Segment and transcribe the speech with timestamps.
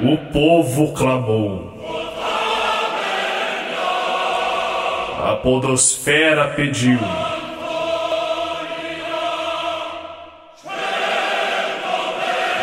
[0.00, 1.74] O povo clamou.
[5.24, 7.00] A podosfera pediu.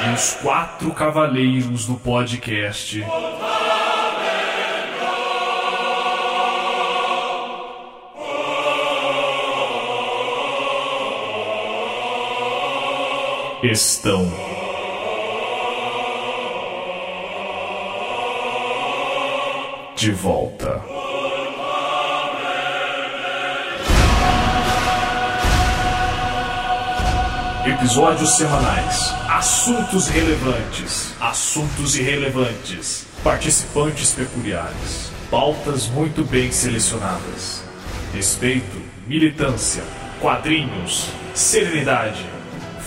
[0.08, 3.04] E os quatro cavaleiros do podcast
[13.62, 14.55] estão.
[20.06, 20.84] De volta.
[27.66, 29.16] Episódios semanais.
[29.28, 31.12] Assuntos relevantes.
[31.20, 33.08] Assuntos irrelevantes.
[33.24, 35.12] Participantes peculiares.
[35.32, 37.64] Pautas muito bem selecionadas.
[38.14, 39.84] Respeito, militância,
[40.22, 42.24] quadrinhos, serenidade,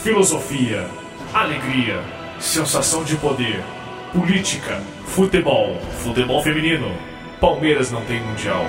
[0.04, 0.86] filosofia,
[1.34, 2.00] alegria,
[2.38, 3.64] sensação de poder,
[4.12, 7.07] política, futebol, futebol feminino.
[7.40, 8.64] Palmeiras não tem mundial.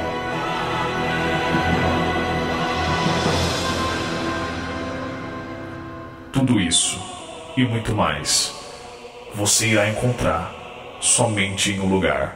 [6.32, 7.02] Tudo isso
[7.58, 8.54] e muito mais
[9.34, 10.54] você irá encontrar
[11.02, 12.36] somente em um lugar.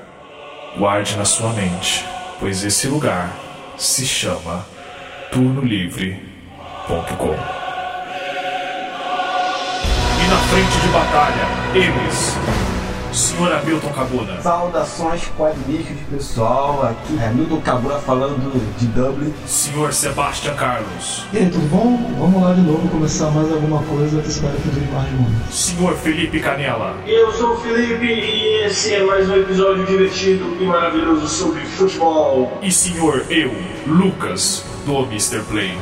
[0.76, 2.04] Guarde na sua mente,
[2.40, 3.32] pois esse lugar
[3.78, 4.66] se chama
[5.32, 7.36] turnolivre.com.
[10.20, 12.36] E na frente de batalha, eles,
[13.14, 19.32] Senhor Hamilton Cabuna, Saudações quadrísticas pessoal, aqui é Milton Cabura falando de Dublin.
[19.46, 22.16] Senhor Sebastian Carlos, E aí, tudo bom?
[22.18, 25.52] Vamos lá de novo começar mais alguma coisa que espero que dure mais de um.
[25.52, 30.66] Senhor Felipe Canela, Eu sou o Felipe e esse é mais um episódio divertido e
[30.66, 32.58] maravilhoso sobre futebol.
[32.64, 33.54] e Senhor eu,
[33.86, 35.42] Lucas, do Mr.
[35.44, 35.78] Play.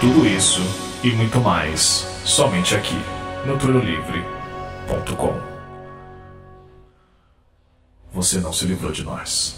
[0.00, 0.62] Tudo isso
[1.02, 2.98] e muito mais, somente aqui,
[3.44, 3.56] no
[4.86, 5.34] turnolivre.com.
[8.12, 9.54] Você não se livrou de nós.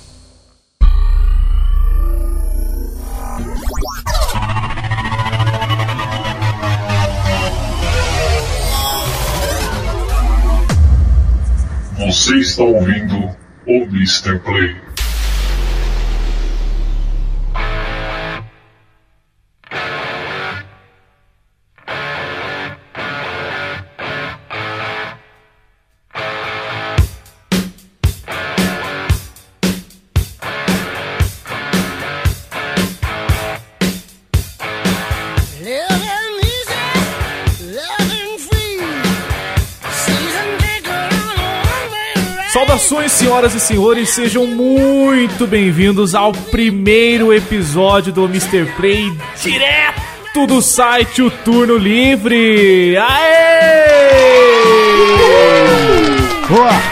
[11.99, 14.41] Você está ouvindo o Mr.
[43.39, 48.67] senhoras e senhores, sejam muito bem-vindos ao primeiro episódio do Mr.
[48.77, 52.97] Play direto do site O Turno Livre.
[52.97, 53.05] Aê!
[56.49, 56.88] Boa!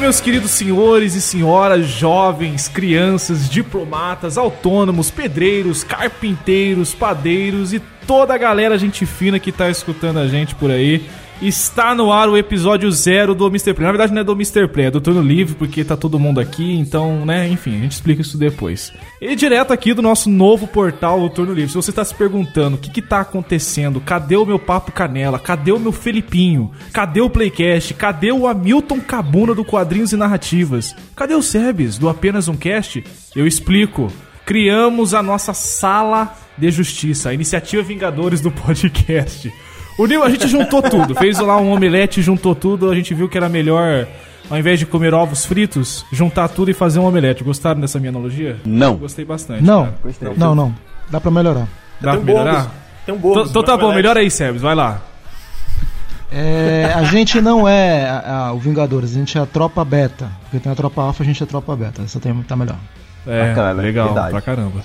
[0.00, 8.38] Meus queridos senhores e senhoras, jovens, crianças, diplomatas, autônomos, pedreiros, carpinteiros, padeiros e toda a
[8.38, 11.06] galera gente fina que tá escutando a gente por aí.
[11.42, 13.72] Está no ar o episódio zero do Mr.
[13.72, 13.86] Play.
[13.86, 14.68] Na verdade não é do Mr.
[14.68, 17.92] Play, é do Turno Livre, porque tá todo mundo aqui, então, né, enfim, a gente
[17.92, 18.92] explica isso depois.
[19.22, 21.70] E direto aqui do nosso novo portal, o Turno Livre.
[21.70, 25.38] Se você está se perguntando o que que tá acontecendo, cadê o meu Papo Canela,
[25.38, 30.94] cadê o meu Felipinho, cadê o Playcast, cadê o Hamilton Cabuna do Quadrinhos e Narrativas,
[31.16, 33.02] cadê o Sebes do Apenas Um Cast?
[33.34, 34.12] Eu explico.
[34.44, 39.50] Criamos a nossa sala de justiça, a iniciativa Vingadores do podcast.
[40.02, 43.36] Uniu, a gente juntou tudo, fez lá um omelete, juntou tudo, a gente viu que
[43.36, 44.06] era melhor,
[44.48, 47.44] ao invés de comer ovos fritos, juntar tudo e fazer um omelete.
[47.44, 48.56] Gostaram dessa minha analogia?
[48.64, 48.96] Não.
[48.96, 49.62] Gostei bastante.
[49.62, 49.84] Não,
[50.20, 50.34] cara.
[50.36, 50.74] não, não.
[51.10, 51.66] Dá pra melhorar.
[52.00, 52.70] Dá pra melhorar?
[53.04, 53.50] Tem um Então bônus.
[53.50, 55.02] então tá bom, melhora aí, Sebes, vai lá.
[56.32, 60.30] É, a gente não é a- a- o Vingadores, a gente é a tropa beta.
[60.42, 62.02] Porque tem a tropa alfa, a gente é a tropa beta.
[62.02, 62.76] Essa tem, tá melhor.
[63.26, 64.30] É, Bacana, legal, verdade.
[64.30, 64.80] pra caramba.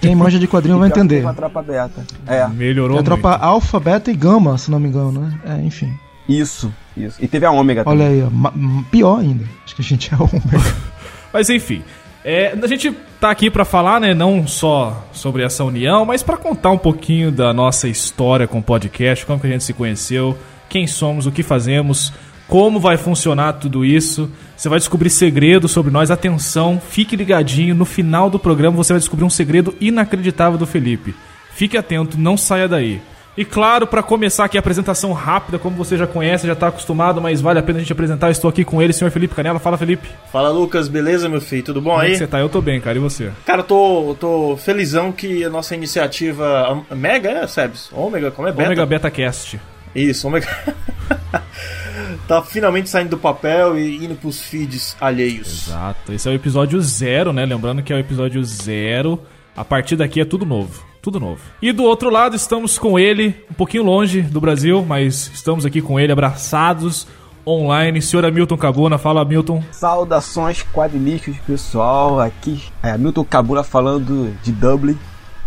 [0.00, 1.20] Quem manja de quadrinho vai entender.
[1.22, 2.04] Uma tropa beta.
[2.26, 3.42] É, Melhorou É a tropa muito.
[3.44, 5.38] alfa, beta e gama, se não me engano, né?
[5.44, 5.92] É, enfim.
[6.28, 7.16] isso, isso.
[7.22, 8.20] E teve a ômega Olha também.
[8.20, 9.44] aí, ó, ma- m- pior ainda.
[9.64, 10.64] Acho que a gente é ômega.
[11.32, 11.82] Mas enfim,
[12.24, 16.36] é, a gente tá aqui pra falar, né, não só sobre essa união, mas pra
[16.36, 20.36] contar um pouquinho da nossa história com o podcast, como que a gente se conheceu,
[20.68, 22.12] quem somos, o que fazemos,
[22.50, 24.28] como vai funcionar tudo isso.
[24.56, 26.10] Você vai descobrir segredos sobre nós.
[26.10, 27.76] Atenção, fique ligadinho.
[27.76, 31.14] No final do programa você vai descobrir um segredo inacreditável do Felipe.
[31.54, 33.00] Fique atento, não saia daí.
[33.36, 37.20] E claro, para começar aqui a apresentação rápida, como você já conhece, já tá acostumado,
[37.20, 38.26] mas vale a pena a gente apresentar.
[38.26, 39.60] Eu estou aqui com ele, senhor Felipe Canela.
[39.60, 40.08] Fala, Felipe.
[40.32, 41.62] Fala Lucas, beleza meu filho?
[41.62, 42.12] Tudo bom Como é aí?
[42.12, 42.40] que você tá?
[42.40, 42.98] Eu tô bem, cara.
[42.98, 43.30] E você?
[43.46, 46.82] Cara, eu tô, tô felizão que a nossa iniciativa.
[46.90, 47.88] Mega, é, Sebs?
[47.92, 48.52] Ômega, como é?
[48.52, 48.68] Beta?
[48.68, 49.60] Omega Beta Cast.
[49.94, 50.46] Isso, Ômega.
[52.28, 55.68] tá finalmente saindo do papel e indo pros feeds alheios.
[55.68, 56.12] Exato.
[56.12, 57.44] Esse é o episódio zero, né?
[57.44, 59.20] Lembrando que é o episódio zero.
[59.56, 60.84] A partir daqui é tudo novo.
[61.02, 61.40] Tudo novo.
[61.62, 65.80] E do outro lado estamos com ele, um pouquinho longe do Brasil, mas estamos aqui
[65.80, 67.06] com ele, abraçados,
[67.46, 68.02] online.
[68.02, 69.62] Senhor Hamilton Cabuna, fala Hamilton.
[69.72, 72.20] Saudações quadrilísticos, pessoal.
[72.20, 74.98] Aqui é Milton Cabula falando de Dublin.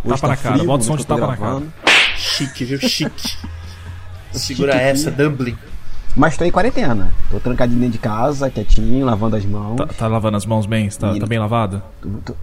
[0.03, 1.73] Hoje Tapa na cara, bota o som é de tapa na gravando.
[2.17, 2.79] Chique, viu?
[2.79, 3.37] Chique.
[4.33, 5.11] Segura Chique essa.
[5.11, 5.55] Dublin.
[6.15, 7.11] Mas tô em quarentena.
[7.31, 9.77] Tô trancadinho dentro de casa, quietinho, lavando as mãos.
[9.77, 10.87] Tá, tá lavando as mãos bem?
[10.89, 11.81] Tá, E- tá bem lavado?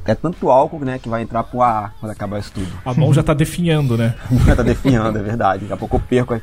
[0.05, 2.67] É tanto álcool, né, que vai entrar pro ar quando acabar isso tudo.
[2.85, 4.17] A mão já tá definhando, né?
[4.57, 5.61] tá definhando, é verdade.
[5.63, 6.43] Daqui a pouco eu perco as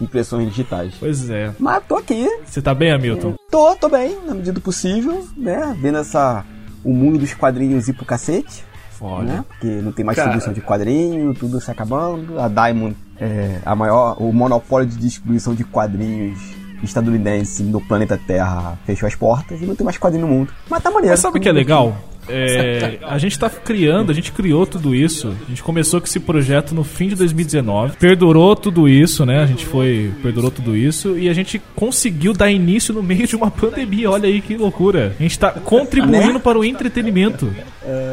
[0.00, 0.94] impressões digitais.
[1.00, 1.50] Pois é.
[1.58, 3.34] Mas tô aqui, Você tá bem, Hamilton?
[3.50, 5.76] tô, tô bem, na medida do possível, né?
[5.80, 6.44] Vendo essa.
[6.84, 8.64] O mundo dos quadrinhos ir pro cacete.
[9.00, 9.24] Olha.
[9.32, 9.44] né?
[9.48, 10.30] Porque não tem mais Cara.
[10.30, 12.38] distribuição de quadrinho, tudo se acabando.
[12.38, 16.38] A Diamond é a maior, o monopólio de distribuição de quadrinhos
[16.82, 20.52] estadunidense no planeta Terra fechou as portas e não tem mais quadrinho no mundo.
[20.70, 21.10] Mas tá maneiro.
[21.10, 21.96] Mas sabe o que é legal?
[22.28, 25.34] É, a gente tá criando, a gente criou tudo isso.
[25.46, 27.96] A gente começou com esse projeto no fim de 2019.
[27.96, 29.42] Perdurou tudo isso, né?
[29.42, 30.12] A gente foi.
[30.22, 31.18] Perdurou tudo isso.
[31.18, 34.10] E a gente conseguiu dar início no meio de uma pandemia.
[34.10, 35.16] Olha aí que loucura.
[35.18, 36.38] A gente tá contribuindo Né?
[36.38, 37.50] para o entretenimento.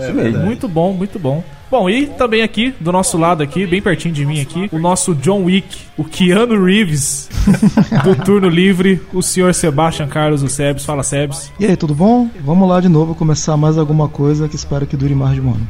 [0.02, 0.40] Isso mesmo.
[0.44, 1.44] Muito bom, muito bom.
[1.70, 5.16] Bom, e também aqui, do nosso lado aqui, bem pertinho de mim aqui, o nosso
[5.16, 7.30] John Wick, o Keanu Reeves,
[8.04, 10.86] do turno livre, o senhor Sebastian Carlos, o Sebs.
[10.86, 11.52] Fala, Sebs.
[11.60, 12.30] E aí, tudo bom?
[12.42, 15.50] Vamos lá de novo começar mais alguma coisa que espero que dure mais de um
[15.52, 15.68] ano.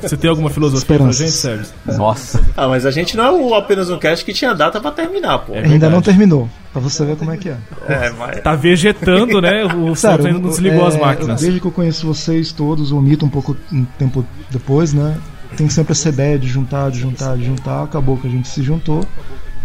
[0.00, 1.72] Você tem alguma filosofia pra gente, Esperanças.
[1.84, 1.96] Sebs?
[1.98, 2.44] Nossa.
[2.56, 5.54] Ah, mas a gente não é apenas um cast que tinha data pra terminar, pô.
[5.54, 7.56] É Ainda não terminou, pra você ver como é que é.
[7.88, 8.40] É, mas...
[8.40, 9.64] Tá vegetando, né?
[9.64, 11.40] O Sério, ainda não desligou é, as máquinas.
[11.40, 15.16] Desde que eu conheço vocês todos, o Mito um pouco um tempo depois, né?
[15.56, 17.84] Tem sempre essa ideia de juntar, de juntar, de juntar.
[17.84, 19.06] Acabou que a gente se juntou.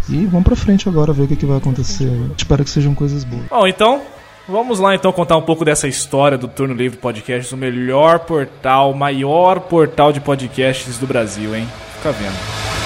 [0.07, 2.11] E vamos pra frente agora ver o que, que vai acontecer.
[2.37, 3.43] Espero que sejam coisas boas.
[3.49, 4.01] Bom, então,
[4.47, 8.91] vamos lá então contar um pouco dessa história do Turno Livre Podcasts, o melhor portal,
[8.91, 11.67] o maior portal de podcasts do Brasil, hein?
[11.95, 12.78] Fica vendo.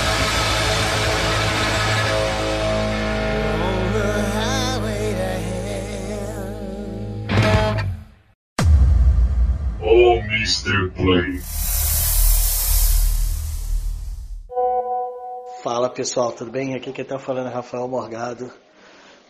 [15.74, 16.76] Fala pessoal, tudo bem?
[16.76, 18.48] Aqui quem tá falando é Rafael Morgado.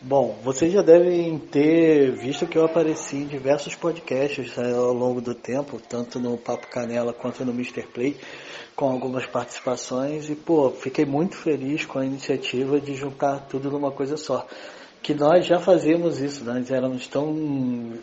[0.01, 5.22] Bom, vocês já devem ter visto que eu apareci em diversos podcasts né, ao longo
[5.22, 7.84] do tempo, tanto no Papo Canela quanto no Mr.
[7.84, 8.18] Play,
[8.75, 13.94] com algumas participações e pô, fiquei muito feliz com a iniciativa de juntar tudo numa
[13.94, 14.45] coisa só.
[15.01, 17.94] Que nós já fazíamos isso, nós éramos tão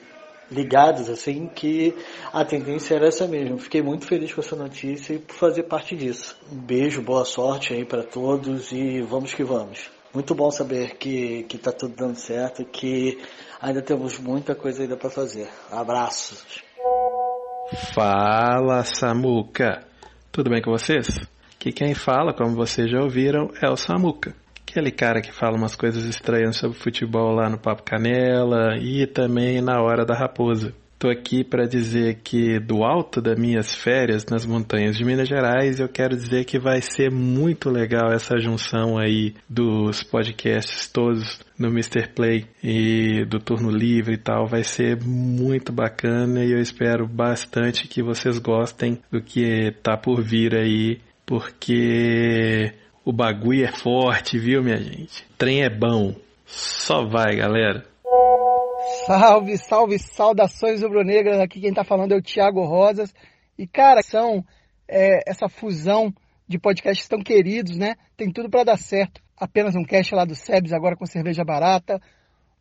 [0.50, 1.94] ligados assim que
[2.32, 3.58] a tendência era essa mesmo.
[3.58, 6.37] Fiquei muito feliz com essa notícia e por fazer parte disso.
[6.52, 9.91] Um beijo, boa sorte aí para todos e vamos que vamos.
[10.12, 13.19] Muito bom saber que que tá tudo dando certo, que
[13.61, 15.49] ainda temos muita coisa ainda para fazer.
[15.70, 16.44] Abraços.
[17.94, 19.87] Fala Samuca,
[20.32, 21.08] tudo bem com vocês?
[21.58, 24.35] Que quem fala, como vocês já ouviram, é o Samuca.
[24.70, 29.60] Aquele cara que fala umas coisas estranhas sobre futebol lá no Papo Canela e também
[29.60, 30.72] na Hora da Raposa.
[30.96, 35.81] Tô aqui para dizer que do alto das minhas férias nas montanhas de Minas Gerais,
[35.81, 41.67] eu quero dizer que vai ser muito legal essa junção aí dos podcasts todos no
[41.67, 42.06] Mr.
[42.15, 44.46] Play e do turno livre e tal.
[44.46, 50.22] Vai ser muito bacana e eu espero bastante que vocês gostem do que tá por
[50.22, 52.72] vir aí, porque
[53.05, 55.27] o bagulho é forte, viu, minha gente?
[55.39, 56.15] Trem é bom.
[56.47, 57.85] Só vai, galera.
[59.07, 61.41] Salve, salve, saudações rubro-negras.
[61.41, 63.15] Aqui quem tá falando é o Thiago Rosas.
[63.57, 64.45] E, cara, são
[64.89, 66.13] é, essa fusão
[66.47, 67.95] de podcasts tão queridos, né?
[68.17, 69.21] Tem tudo para dar certo.
[69.37, 72.01] Apenas um cast lá do Sebs, agora com cerveja barata.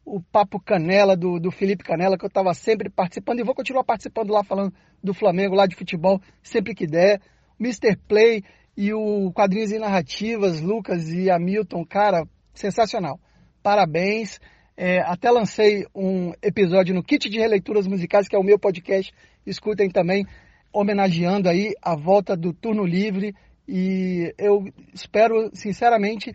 [0.05, 3.83] O Papo Canela, do, do Felipe Canela, que eu tava sempre participando e vou continuar
[3.83, 7.19] participando lá, falando do Flamengo, lá de futebol, sempre que der.
[7.59, 7.97] Mr.
[8.07, 8.43] Play
[8.79, 13.19] e o Quadrinhos e Narrativas, Lucas e Hamilton, cara, sensacional.
[13.61, 14.39] Parabéns.
[14.77, 19.11] É, até lancei um episódio no Kit de Releituras Musicais, que é o meu podcast.
[19.45, 20.25] Escutem também,
[20.71, 23.35] homenageando aí a volta do Turno Livre.
[23.67, 26.33] E eu espero, sinceramente,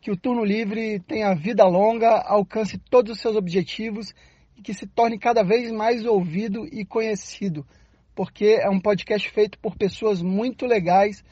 [0.00, 4.14] que o Turno Livre tenha vida longa, alcance todos os seus objetivos
[4.56, 7.66] e que se torne cada vez mais ouvido e conhecido.
[8.14, 11.22] Porque é um podcast feito por pessoas muito legais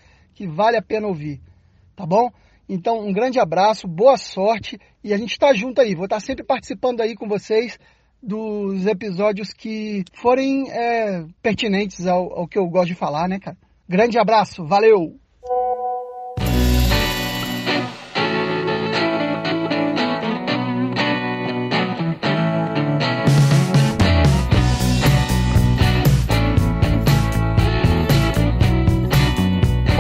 [0.41, 1.39] que vale a pena ouvir.
[1.95, 2.31] Tá bom?
[2.67, 5.95] Então, um grande abraço, boa sorte e a gente tá junto aí.
[5.95, 7.79] Vou estar sempre participando aí com vocês
[8.23, 13.57] dos episódios que forem é, pertinentes ao, ao que eu gosto de falar, né, cara?
[13.87, 15.15] Grande abraço, valeu!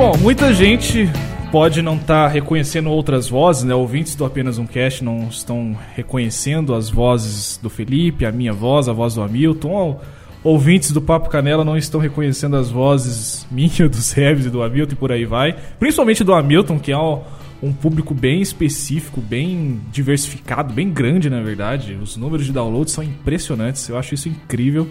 [0.00, 1.10] Bom, muita gente
[1.52, 3.74] pode não estar reconhecendo outras vozes, né?
[3.74, 8.88] Ouvintes do Apenas Um Cast não estão reconhecendo as vozes do Felipe, a minha voz,
[8.88, 9.68] a voz do Hamilton.
[9.68, 10.00] Ou
[10.42, 14.92] ouvintes do Papo Canela não estão reconhecendo as vozes minha, do Sebes e do Hamilton
[14.94, 15.54] e por aí vai.
[15.78, 21.98] Principalmente do Hamilton, que é um público bem específico, bem diversificado, bem grande, na verdade.
[22.02, 24.88] Os números de download são impressionantes, eu acho isso incrível.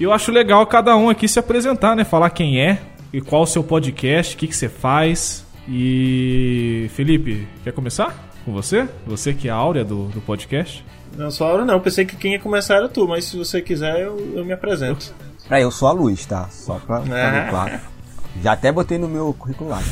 [0.00, 2.04] E eu acho legal cada um aqui se apresentar, né?
[2.04, 2.78] Falar quem é
[3.12, 5.44] e qual o seu podcast, o que, que você faz.
[5.68, 6.90] E.
[6.94, 8.88] Felipe, quer começar com você?
[9.06, 10.84] Você que é a áurea do, do podcast?
[11.16, 11.74] Não, só a hora não.
[11.74, 14.52] Eu pensei que quem ia começar era tu, mas se você quiser, eu, eu me
[14.52, 15.12] apresento.
[15.48, 16.48] Ah, eu sou a Luz, tá?
[16.50, 17.40] Só pra ficar Ah.
[17.40, 17.80] bem claro.
[18.42, 19.82] Já até botei no meu currículo lá.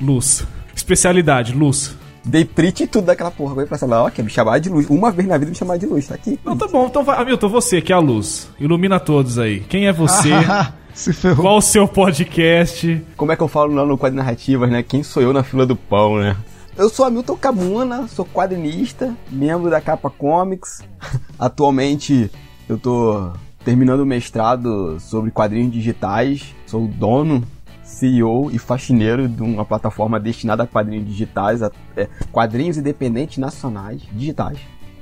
[0.00, 0.46] Luz.
[0.74, 1.96] Especialidade, luz.
[2.24, 3.54] Dei print e tudo daquela porra.
[3.54, 4.88] Vai pra lá, ó, quer me chamar de luz.
[4.88, 6.38] Uma vez na vida me chamar de luz, tá aqui.
[6.40, 7.20] Então tá bom, então vai.
[7.20, 8.48] Hamilton, você que é a luz.
[8.60, 9.60] Ilumina todos aí.
[9.60, 10.30] Quem é você?
[10.98, 11.44] Se ferrou.
[11.44, 13.06] Qual o seu podcast?
[13.16, 14.82] Como é que eu falo lá no quadro narrativas, né?
[14.82, 16.36] Quem sou eu na fila do pão, né?
[16.76, 20.82] Eu sou Hamilton Camuna, sou quadrinista, membro da Capa Comics.
[21.38, 22.28] Atualmente
[22.68, 23.30] eu tô
[23.64, 26.52] terminando o mestrado sobre quadrinhos digitais.
[26.66, 27.44] Sou o dono,
[27.84, 34.02] CEO e faxineiro de uma plataforma destinada a quadrinhos digitais, a, é, quadrinhos independentes nacionais
[34.10, 34.58] digitais.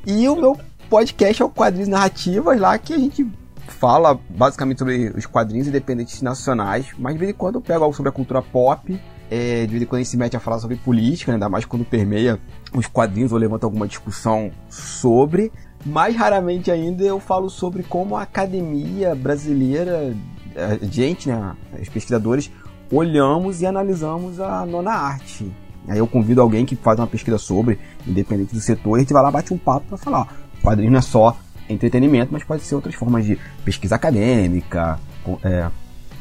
[0.07, 0.61] E o meu
[0.91, 3.27] podcast é o Quadrinhos Narrativas, lá que a gente
[3.69, 7.97] fala basicamente sobre os quadrinhos independentes nacionais, mas de vez em quando eu pego algo
[7.97, 8.99] sobre a cultura pop,
[9.31, 11.65] é, de vez em quando gente se mete a falar sobre política, né, ainda mais
[11.65, 12.39] quando permeia
[12.73, 15.53] os quadrinhos ou levanta alguma discussão sobre.
[15.85, 20.15] Mais raramente ainda eu falo sobre como a academia brasileira,
[20.57, 22.51] a gente, né, os pesquisadores,
[22.91, 25.53] olhamos e analisamos a nona arte.
[25.89, 29.13] Aí eu convido alguém que faz uma pesquisa sobre, independente do setor, e a gente
[29.13, 30.27] vai lá bate um papo para falar, ó,
[30.67, 31.37] quadrinho não é só
[31.69, 34.99] entretenimento, mas pode ser outras formas de pesquisa acadêmica,
[35.43, 35.69] é,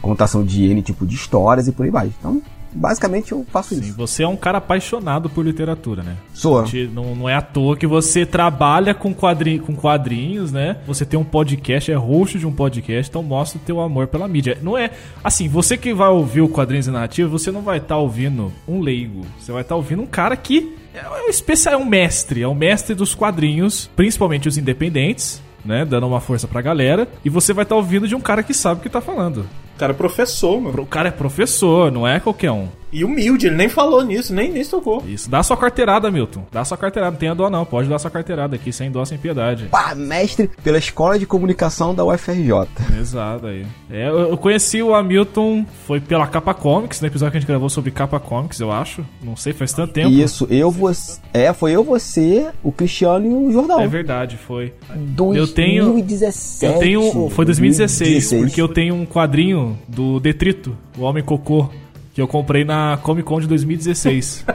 [0.01, 2.07] contação de N tipo de histórias e por aí vai.
[2.19, 2.41] Então,
[2.75, 3.95] basicamente eu faço Sim, isso.
[3.95, 6.17] você é um cara apaixonado por literatura, né?
[6.33, 6.63] Sou.
[6.93, 10.77] Não, não é à toa que você trabalha com, quadri, com quadrinhos, né?
[10.85, 14.27] Você tem um podcast, é host de um podcast, então mostra o teu amor pela
[14.27, 14.57] mídia.
[14.61, 14.91] Não é.
[15.23, 18.81] Assim, você que vai ouvir o Quadrinhos e Narrativa, você não vai estar ouvindo um
[18.81, 19.25] leigo.
[19.39, 22.55] Você vai estar ouvindo um cara que é um especial, é um mestre, é um
[22.55, 25.43] mestre dos quadrinhos, principalmente os independentes.
[25.63, 27.07] Né, dando uma força pra galera.
[27.25, 29.49] E você vai estar ouvindo de um cara que sabe o que tá falando.
[29.75, 30.83] O cara é professor, mano.
[30.83, 32.67] O cara é professor, não é qualquer um.
[32.95, 35.03] E humilde, ele nem falou nisso, nem, nem tocou.
[35.05, 35.29] Isso.
[35.29, 36.45] Dá sua carteirada, Milton.
[36.49, 37.11] Dá sua carteirada.
[37.11, 37.65] Não tenha dó, não.
[37.65, 39.65] Pode dar sua carteirada aqui, sem dó, sem piedade.
[39.65, 42.67] Pá, mestre pela Escola de Comunicação da UFRJ.
[42.97, 43.65] Exato aí.
[43.89, 47.47] É, eu eu conheci o Hamilton, foi pela Capa Comics, no episódio que a gente
[47.47, 49.05] gravou sobre Capa Comics, eu acho.
[49.21, 50.09] Não sei, faz tanto tempo.
[50.09, 51.19] Isso, eu, você.
[51.33, 53.81] É, foi eu, você, o Cristiano e o Jordão.
[53.81, 54.73] É verdade, foi.
[54.95, 56.73] 2017.
[56.73, 57.29] Eu tenho.
[57.29, 58.41] Foi 2016, 2016.
[58.45, 61.69] porque eu tenho um quadrinho do Detrito, o Homem Cocô,
[62.15, 64.45] que eu comprei na Comic Con de 2016.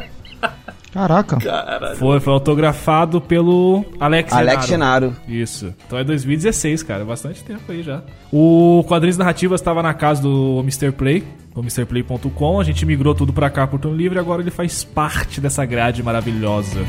[0.93, 1.39] Caraca.
[1.97, 5.15] foi, foi autografado pelo Alex Alex Genaro.
[5.29, 5.73] Isso.
[5.87, 7.05] Então é 2016, cara.
[7.05, 8.03] Bastante tempo aí já.
[8.33, 10.91] O Quadrinhos Narrativas estava na casa do Mr.
[10.91, 11.23] Play,
[11.55, 12.59] o MrPlay.com.
[12.59, 15.65] A gente migrou tudo pra cá por turno livre e agora ele faz parte dessa
[15.67, 16.81] grade maravilhosa.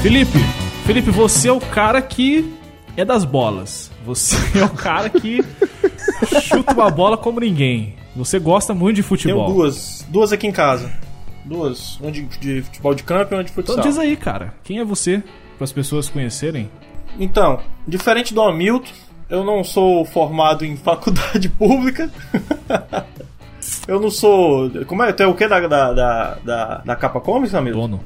[0.00, 0.38] Felipe,
[0.86, 2.58] Felipe, você é o cara que
[3.00, 3.90] é das bolas.
[4.04, 5.44] Você é o cara que
[6.42, 7.94] chuta uma bola como ninguém.
[8.16, 9.52] Você gosta muito de Tenho futebol.
[9.52, 10.04] duas.
[10.08, 10.90] Duas aqui em casa.
[11.44, 11.96] Duas.
[12.00, 13.76] Uma de, de futebol de campo e uma de futsal.
[13.78, 15.22] Então diz aí, cara, quem é você?
[15.56, 16.70] Para as pessoas conhecerem.
[17.18, 18.90] Então, diferente do Hamilton,
[19.28, 22.10] eu não sou formado em faculdade pública.
[23.86, 24.70] eu não sou.
[24.86, 25.12] Como é?
[25.12, 27.80] Tu é o que da, da, da, da, da capa comics, Hamilton?
[27.80, 28.00] Dono.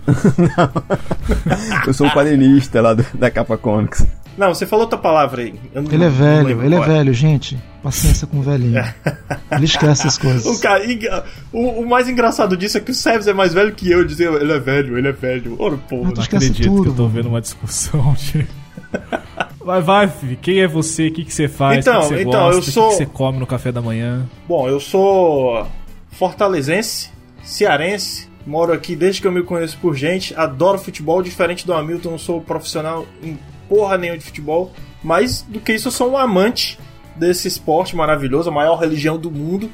[1.86, 4.06] Eu sou o quadrinista lá do- da Capa Comics.
[4.36, 5.54] Não, você falou outra palavra aí.
[5.74, 7.56] Não- Ele é não velho, ele é qual velho, gente.
[7.82, 8.82] Paciência com o velhinho.
[9.52, 10.58] Ele esquece as O, coisas.
[10.58, 13.90] cara, enga- o, o mais engraçado disso é que o Sebs é mais velho que
[13.90, 14.04] eu.
[14.04, 15.54] Dizer ele é velho, ele é velho.
[15.58, 18.46] Ora, tu Não esquece acredito tudo, que eu tô vendo uma discussão de.
[19.62, 20.36] Vai, vai, filho.
[20.40, 21.08] Quem é você?
[21.08, 21.78] O que, que você faz?
[21.86, 22.54] Então, o que, que você então, gosta?
[22.54, 24.26] eu O que, sou- que você come no café da manhã?
[24.48, 25.66] Bom, eu sou
[26.10, 27.10] fortalezense,
[27.42, 32.10] cearense, moro aqui desde que eu me conheço por gente, adoro futebol, diferente do Hamilton,
[32.12, 36.16] não sou profissional em porra nenhuma de futebol, mas do que isso eu sou um
[36.18, 36.78] amante
[37.16, 39.70] desse esporte maravilhoso, a maior religião do mundo.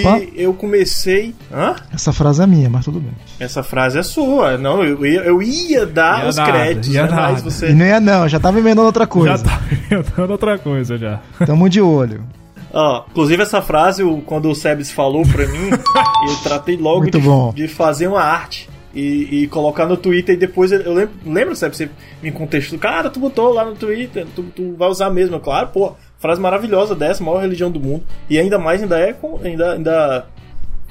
[0.00, 0.18] Opa.
[0.20, 1.34] E eu comecei.
[1.52, 1.76] Hã?
[1.92, 3.12] Essa frase é minha, mas tudo bem.
[3.38, 4.56] Essa frase é sua.
[4.56, 7.08] Não, eu ia, eu ia dar Ia os nada, créditos, ia né?
[7.10, 7.42] Mas nada.
[7.42, 7.68] você.
[7.70, 9.44] E não ia não, já tava emendando outra Já coisa.
[9.44, 11.20] tá inventando outra coisa já.
[11.44, 12.24] Tamo de olho.
[12.72, 15.68] Ó, inclusive essa frase, quando o Sebes falou pra mim,
[16.28, 17.52] eu tratei logo de, bom.
[17.54, 21.76] de fazer uma arte e, e colocar no Twitter e depois eu lembro, lembro Sebes,
[21.76, 21.90] você
[22.22, 25.94] me contextou, cara, tu botou lá no Twitter, tu, tu vai usar mesmo, claro, pô,
[26.18, 30.26] frase maravilhosa dessa, maior religião do mundo, e ainda mais ainda é, ainda, ainda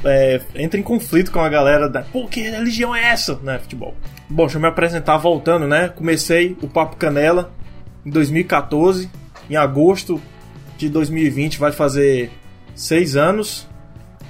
[0.04, 3.96] é, entra em conflito com a galera da, pô, que religião é essa, né, futebol.
[4.30, 7.52] Bom, deixa eu me apresentar voltando, né, comecei o Papo Canela
[8.06, 9.10] em 2014,
[9.50, 10.22] em agosto
[10.78, 12.30] de 2020 vai fazer
[12.76, 13.68] seis anos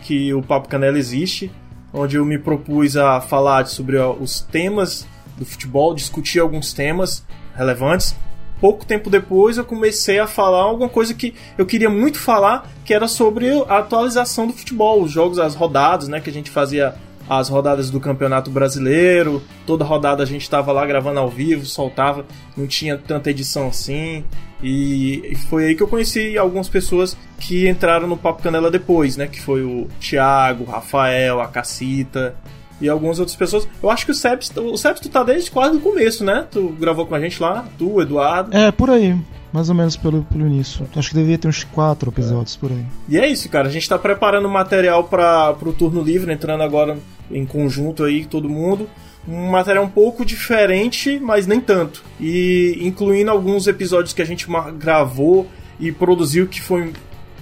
[0.01, 1.51] que o Papo Canela existe,
[1.95, 7.25] onde eu me propus a falar sobre os temas do futebol, discutir alguns temas
[7.55, 8.15] relevantes.
[8.59, 12.93] Pouco tempo depois eu comecei a falar alguma coisa que eu queria muito falar, que
[12.93, 16.95] era sobre a atualização do futebol, os jogos, as rodadas, né, que a gente fazia
[17.29, 22.25] as rodadas do Campeonato Brasileiro, toda rodada a gente estava lá gravando ao vivo, soltava,
[22.55, 24.23] não tinha tanta edição assim.
[24.63, 29.27] E foi aí que eu conheci algumas pessoas que entraram no Papo Canela depois, né?
[29.27, 32.35] Que foi o Thiago, o Rafael, a Cacita
[32.79, 33.67] e algumas outras pessoas.
[33.81, 36.47] Eu acho que o Sebs, o Sebs tu tá desde quase o começo, né?
[36.49, 38.55] Tu gravou com a gente lá, tu, Eduardo.
[38.55, 39.15] É, por aí.
[39.55, 40.85] Mais ou menos pelo, pelo início.
[40.93, 42.85] Acho que devia ter uns quatro episódios por aí.
[43.07, 43.69] E é isso, cara.
[43.69, 46.97] A gente tá preparando material para pro turno livre, entrando agora
[47.31, 48.89] em conjunto aí, todo mundo.
[49.25, 52.03] Um material um pouco diferente, mas nem tanto.
[52.19, 54.45] E incluindo alguns episódios que a gente
[54.77, 55.47] gravou
[55.79, 56.91] e produziu, que foi,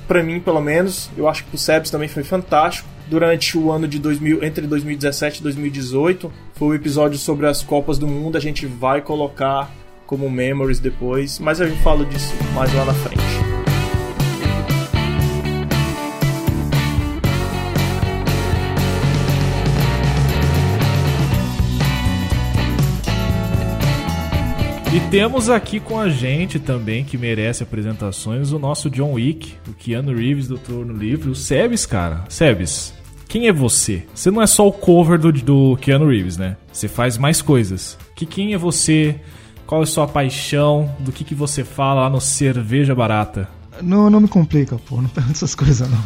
[0.08, 2.88] pra mim pelo menos, eu acho que pro Sebs também foi fantástico.
[3.08, 7.98] Durante o ano de 2000, entre 2017 e 2018, foi o episódio sobre as Copas
[7.98, 8.38] do Mundo.
[8.38, 9.72] A gente vai colocar
[10.14, 13.24] como memories depois, mas gente fala disso mais lá na frente.
[24.94, 29.74] E temos aqui com a gente também, que merece apresentações, o nosso John Wick, o
[29.74, 32.24] Keanu Reeves do Turno Livre, o Sebes, cara.
[32.30, 32.94] Sebes,
[33.28, 34.04] quem é você?
[34.14, 36.56] Você não é só o cover do, do Keanu Reeves, né?
[36.72, 37.98] Você faz mais coisas.
[38.16, 39.20] Que quem é você?
[39.74, 40.88] Qual é a sua paixão?
[41.00, 43.50] Do que, que você fala lá no Cerveja Barata?
[43.82, 45.02] Não, não me complica, pô.
[45.02, 46.04] Não pergunta essas coisas, não.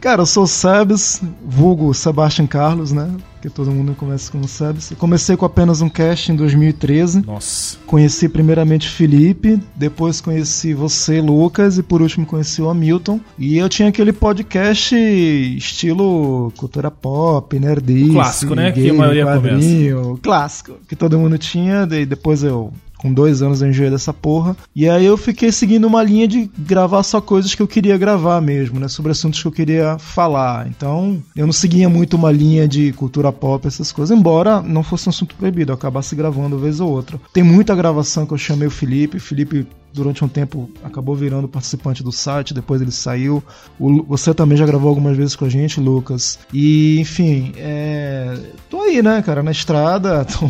[0.00, 3.10] Cara, eu sou o Sebes, vulgo Sebastian Carlos, né?
[3.40, 4.90] Que todo mundo começa como Sebes.
[4.90, 7.24] Eu comecei com apenas um cast em 2013.
[7.26, 7.76] Nossa.
[7.86, 13.20] Conheci primeiramente Felipe, depois conheci você, Lucas, e por último conheci o Hamilton.
[13.38, 18.70] E eu tinha aquele podcast estilo cultura pop, nerdice, O clássico, né?
[18.70, 21.84] Que a maioria quadrinho, Clássico, que todo mundo tinha.
[21.86, 22.72] Daí depois eu
[23.02, 24.56] com dois anos eu enjoei dessa porra.
[24.74, 28.40] E aí eu fiquei seguindo uma linha de gravar só coisas que eu queria gravar
[28.40, 28.86] mesmo, né?
[28.86, 30.68] Sobre assuntos que eu queria falar.
[30.68, 34.16] Então, eu não seguia muito uma linha de cultura pop, essas coisas.
[34.16, 37.20] Embora não fosse um assunto proibido, eu acabasse gravando uma vez ou outra.
[37.32, 39.16] Tem muita gravação que eu chamei o Felipe.
[39.16, 43.42] O Felipe durante um tempo acabou virando participante do site, depois ele saiu.
[43.78, 46.38] O você também já gravou algumas vezes com a gente, Lucas.
[46.52, 48.38] E, enfim, é...
[48.70, 50.24] tô aí, né, cara, na estrada.
[50.32, 50.48] tô-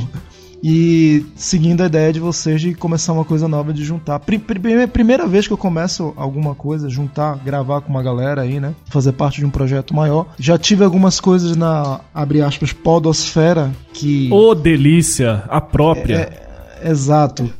[0.63, 4.21] E seguindo a ideia de vocês de começar uma coisa nova, de juntar.
[4.21, 8.61] Pri- pri- Primeira vez que eu começo alguma coisa, juntar, gravar com uma galera aí,
[8.61, 8.73] né?
[8.87, 10.29] Fazer parte de um projeto maior.
[10.39, 14.29] Já tive algumas coisas na, abre aspas, podosfera, que...
[14.33, 15.43] Ô, delícia!
[15.49, 16.42] A própria.
[16.85, 17.51] Exato.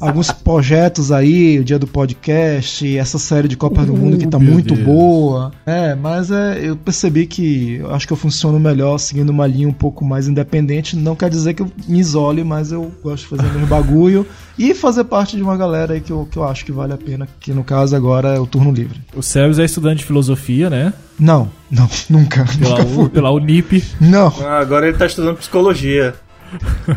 [0.00, 4.38] Alguns projetos aí, o dia do podcast, essa série de Copa do Mundo que tá
[4.38, 4.86] muito Deus.
[4.86, 5.52] boa.
[5.64, 9.68] É, mas é, eu percebi que eu acho que eu funciono melhor seguindo uma linha
[9.68, 10.96] um pouco mais independente.
[10.96, 14.26] Não quer dizer que eu me isole, mas eu gosto de fazer meus bagulho
[14.58, 16.98] e fazer parte de uma galera aí que eu, que eu acho que vale a
[16.98, 19.00] pena, que no caso agora é o turno livre.
[19.14, 20.92] O Sebes é estudante de filosofia, né?
[21.18, 22.44] Não, não, nunca.
[22.58, 23.82] Pela, nunca U- pela Unip.
[24.00, 24.32] Não.
[24.42, 26.14] Ah, agora ele tá estudando psicologia.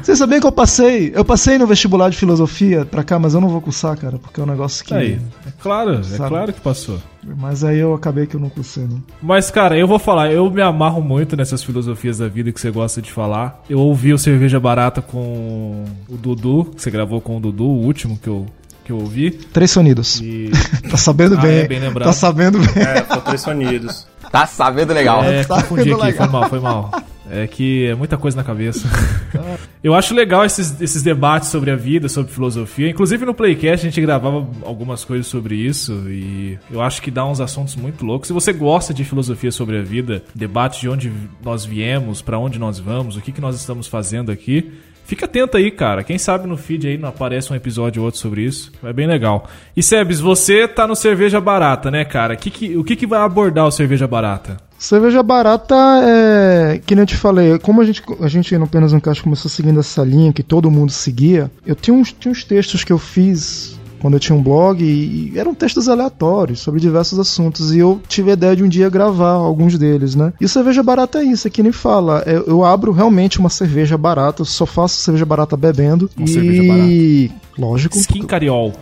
[0.01, 1.11] Vocês sabiam que eu passei?
[1.15, 4.39] Eu passei no vestibular de filosofia pra cá, mas eu não vou cursar, cara, porque
[4.39, 4.93] é um negócio que.
[4.93, 6.29] Aí, é claro, é Sabe.
[6.29, 6.99] claro que passou.
[7.37, 9.01] Mas aí eu acabei que eu não cursei, não.
[9.21, 12.69] Mas, cara, eu vou falar, eu me amarro muito nessas filosofias da vida que você
[12.71, 13.61] gosta de falar.
[13.69, 17.81] Eu ouvi o Cerveja Barata com o Dudu, que você gravou com o Dudu, o
[17.85, 18.45] último que eu,
[18.83, 19.31] que eu ouvi.
[19.31, 20.19] Três sonidos.
[20.21, 20.49] E...
[20.89, 21.59] Tá sabendo Ah, bem.
[21.59, 22.07] é, bem lembrado.
[22.07, 22.83] Tá sabendo bem.
[22.83, 24.05] É, foi três sonidos.
[24.31, 25.23] Tá sabendo legal.
[25.23, 26.11] É, Tá confundi aqui, legal.
[26.13, 26.91] foi mal, foi mal.
[27.31, 28.87] É que é muita coisa na cabeça.
[29.83, 32.89] Eu acho legal esses, esses debates sobre a vida, sobre filosofia.
[32.89, 37.25] Inclusive no Playcast a gente gravava algumas coisas sobre isso e eu acho que dá
[37.25, 38.27] uns assuntos muito loucos.
[38.27, 41.11] Se você gosta de filosofia sobre a vida, debate de onde
[41.43, 44.71] nós viemos, pra onde nós vamos, o que, que nós estamos fazendo aqui,
[45.05, 46.01] Fica atento aí, cara.
[46.01, 48.71] Quem sabe no feed aí não aparece um episódio ou outro sobre isso.
[48.81, 49.49] É bem legal.
[49.75, 52.37] E Sebes, você tá no Cerveja Barata, né, cara?
[52.37, 54.55] Que que- o que, que vai abordar o Cerveja Barata?
[54.83, 56.81] Cerveja barata é.
[56.85, 59.49] Que nem eu te falei, como a gente, a gente no Apenas um Caixa começou
[59.49, 62.97] seguindo essa linha que todo mundo seguia, eu tinha uns, tinha uns textos que eu
[62.97, 68.01] fiz quando eu tinha um blog e, eram textos aleatórios sobre diversos assuntos e eu
[68.09, 70.33] tive a ideia de um dia gravar alguns deles, né?
[70.41, 72.21] E o cerveja barata é isso, é que nem fala.
[72.25, 76.09] Eu, eu abro realmente uma cerveja barata, eu só faço cerveja barata bebendo.
[76.17, 76.29] Uma e.
[76.29, 77.97] cerveja Lógico.
[77.97, 78.73] Skin Cariol.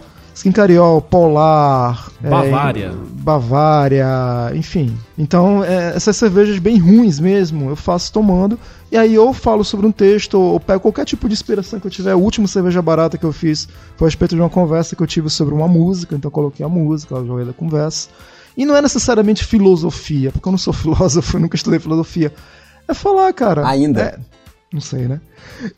[0.41, 2.86] Skin Cariol, Polar, Bavária.
[2.88, 4.08] é, Bavária,
[4.56, 4.97] enfim.
[5.15, 8.58] Então, é, essas cervejas bem ruins mesmo, eu faço tomando.
[8.91, 11.91] E aí eu falo sobre um texto, ou pego qualquer tipo de inspiração que eu
[11.91, 12.15] tiver.
[12.15, 15.06] O último cerveja barata que eu fiz foi a respeito de uma conversa que eu
[15.06, 18.10] tive sobre uma música, então eu coloquei a música, eu joguei da conversa.
[18.58, 22.34] E não é necessariamente filosofia, porque eu não sou filósofo, eu nunca estudei filosofia.
[22.88, 23.67] É falar, cara.
[23.67, 24.01] Ainda.
[24.01, 24.19] É,
[24.71, 25.19] não sei, né?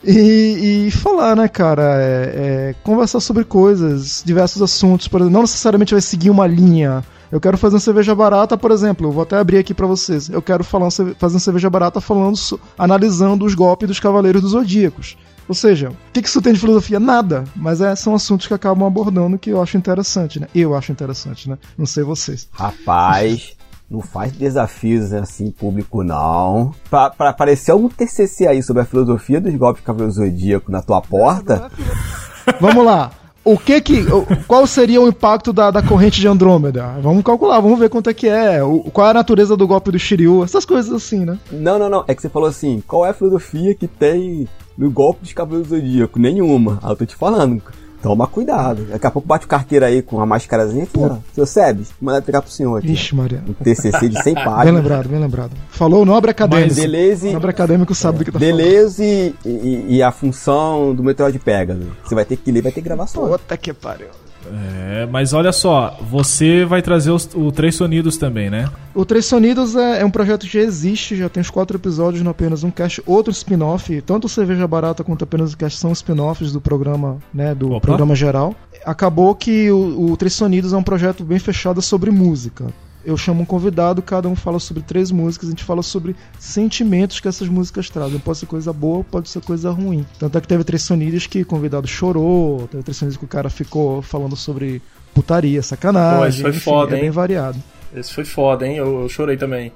[0.03, 1.95] E, e falar, né, cara?
[1.97, 5.07] É, é, conversar sobre coisas, diversos assuntos.
[5.07, 7.03] Por exemplo, não necessariamente vai seguir uma linha.
[7.31, 9.07] Eu quero fazer uma cerveja barata, por exemplo.
[9.07, 10.29] Eu vou até abrir aqui pra vocês.
[10.29, 12.37] Eu quero falar, fazer uma cerveja barata falando,
[12.77, 15.17] analisando os golpes dos Cavaleiros dos Zodíacos.
[15.49, 16.99] Ou seja, o que, que isso tem de filosofia?
[16.99, 17.43] Nada.
[17.55, 20.47] Mas é, são assuntos que acabam abordando que eu acho interessante, né?
[20.53, 21.57] Eu acho interessante, né?
[21.75, 22.47] Não sei vocês.
[22.51, 23.55] Rapaz,
[23.93, 26.73] não faz desafios assim público, não.
[26.89, 30.81] Pra, pra aparecer algum TCC aí sobre a filosofia dos golpes de Cavaleiro Zodíaco na
[30.81, 31.69] tua porta,
[32.59, 33.11] Vamos lá.
[33.45, 34.05] O que que.
[34.47, 36.95] Qual seria o impacto da, da corrente de Andrômeda?
[37.01, 38.63] Vamos calcular, vamos ver quanto é que é.
[38.63, 40.43] O, qual é a natureza do golpe do Shiryu?
[40.43, 41.37] Essas coisas assim, né?
[41.51, 42.05] Não, não, não.
[42.07, 45.75] É que você falou assim, qual é a filosofia que tem no golpe Cavaleiros do
[45.75, 46.19] Zodíaco?
[46.19, 46.79] Nenhuma.
[46.81, 47.61] Aí eu tô te falando.
[48.03, 48.83] Toma cuidado.
[48.83, 51.15] Daqui a pouco bate o carteiro aí com a máscarazinha aqui, ó.
[51.33, 52.91] Seu Sebes, manda pegar pro senhor aqui.
[52.91, 53.41] Ixi, Maria.
[53.47, 54.75] Um TCC de 100 Bem páginas.
[54.83, 55.51] lembrado, bem lembrado.
[55.69, 56.75] Falou nobre acadêmico.
[56.75, 61.39] Deleuze, Nobre acadêmico sabe do que tá Deleuze e, e- e a função do Metroid
[61.39, 61.85] Pegasus.
[62.03, 63.21] Você vai ter que ler, vai ter que gravar só.
[63.21, 63.39] falando.
[63.39, 64.07] Puta que pariu.
[64.51, 68.69] É, mas olha só, você vai trazer os, o Três Sonidos também, né?
[68.93, 72.21] O Três Sonidos é, é um projeto que já existe, já tem os quatro episódios
[72.21, 75.91] no apenas um cast, outro spin-off, tanto o Cerveja Barata quanto apenas um cast são
[75.91, 77.81] spin-offs do programa, né, do Opa.
[77.81, 78.55] programa geral.
[78.85, 82.65] Acabou que o, o Três Sonidos é um projeto bem fechado sobre música.
[83.05, 87.19] Eu chamo um convidado, cada um fala sobre três músicas, a gente fala sobre sentimentos
[87.19, 88.17] que essas músicas trazem.
[88.19, 90.05] Pode ser coisa boa, pode ser coisa ruim.
[90.17, 93.27] Tanto é que teve Três Sonidos que o convidado chorou, teve Três Sonidos que o
[93.27, 94.81] cara ficou falando sobre
[95.13, 96.41] putaria, sacanagem.
[96.41, 97.01] Pô, foi enfim, foda, é hein?
[97.03, 97.59] bem variado.
[97.93, 98.77] Esse foi foda, hein?
[98.77, 99.71] Eu, eu chorei também.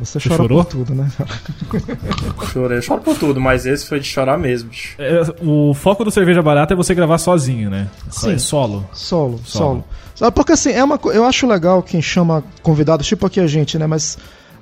[0.00, 0.64] Você Você chora chorou?
[0.64, 1.10] por tudo, né?
[2.52, 2.78] Chorei.
[2.78, 4.94] Eu choro por tudo, mas esse foi de chorar mesmo, bicho.
[4.98, 7.88] É, o foco do Cerveja Barata é você gravar sozinho, né?
[8.10, 8.32] Sim.
[8.32, 8.88] É solo.
[8.92, 9.44] Solo, Solo.
[9.44, 9.84] solo.
[10.14, 13.78] Sabe, porque assim, é uma, eu acho legal quem chama convidados, tipo aqui a gente,
[13.78, 13.86] né?
[13.86, 14.16] Mas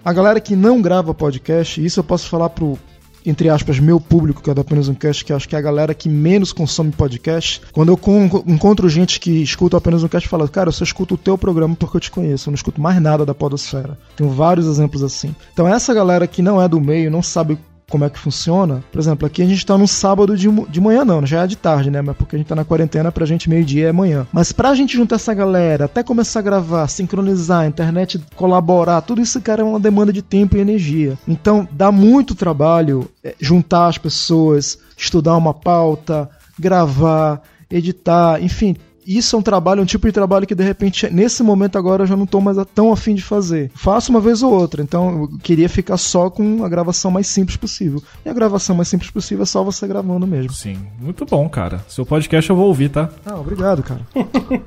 [0.04, 2.76] a galera que não grava podcast, isso eu posso falar pro,
[3.24, 5.62] entre aspas, meu público, que é do apenas um cast, que acho que é a
[5.62, 7.60] galera que menos consome podcast.
[7.72, 11.14] Quando eu con- encontro gente que escuta apenas um cast, fala, cara, eu só escuto
[11.14, 13.98] o teu programa porque eu te conheço, eu não escuto mais nada da Podosfera.
[14.16, 15.34] Tenho vários exemplos assim.
[15.52, 18.82] Então, essa galera que não é do meio, não sabe como é que funciona.
[18.90, 21.56] Por exemplo, aqui a gente tá num sábado de, de manhã, não, já é de
[21.56, 22.00] tarde, né?
[22.02, 24.26] Mas porque a gente tá na quarentena, pra gente meio-dia é manhã.
[24.32, 29.20] Mas pra gente juntar essa galera, até começar a gravar, sincronizar, a internet colaborar, tudo
[29.20, 31.18] isso, cara, é uma demanda de tempo e energia.
[31.26, 38.76] Então, dá muito trabalho é, juntar as pessoas, estudar uma pauta, gravar, editar, enfim.
[39.06, 42.06] Isso é um trabalho, um tipo de trabalho que de repente, nesse momento agora, eu
[42.06, 43.70] já não tô mais tão afim de fazer.
[43.74, 47.56] Faço uma vez ou outra, então eu queria ficar só com a gravação mais simples
[47.56, 48.02] possível.
[48.24, 50.52] E a gravação mais simples possível é só você gravando mesmo.
[50.52, 51.84] Sim, muito bom, cara.
[51.88, 53.10] Seu podcast eu vou ouvir, tá?
[53.26, 54.00] Ah, obrigado, cara.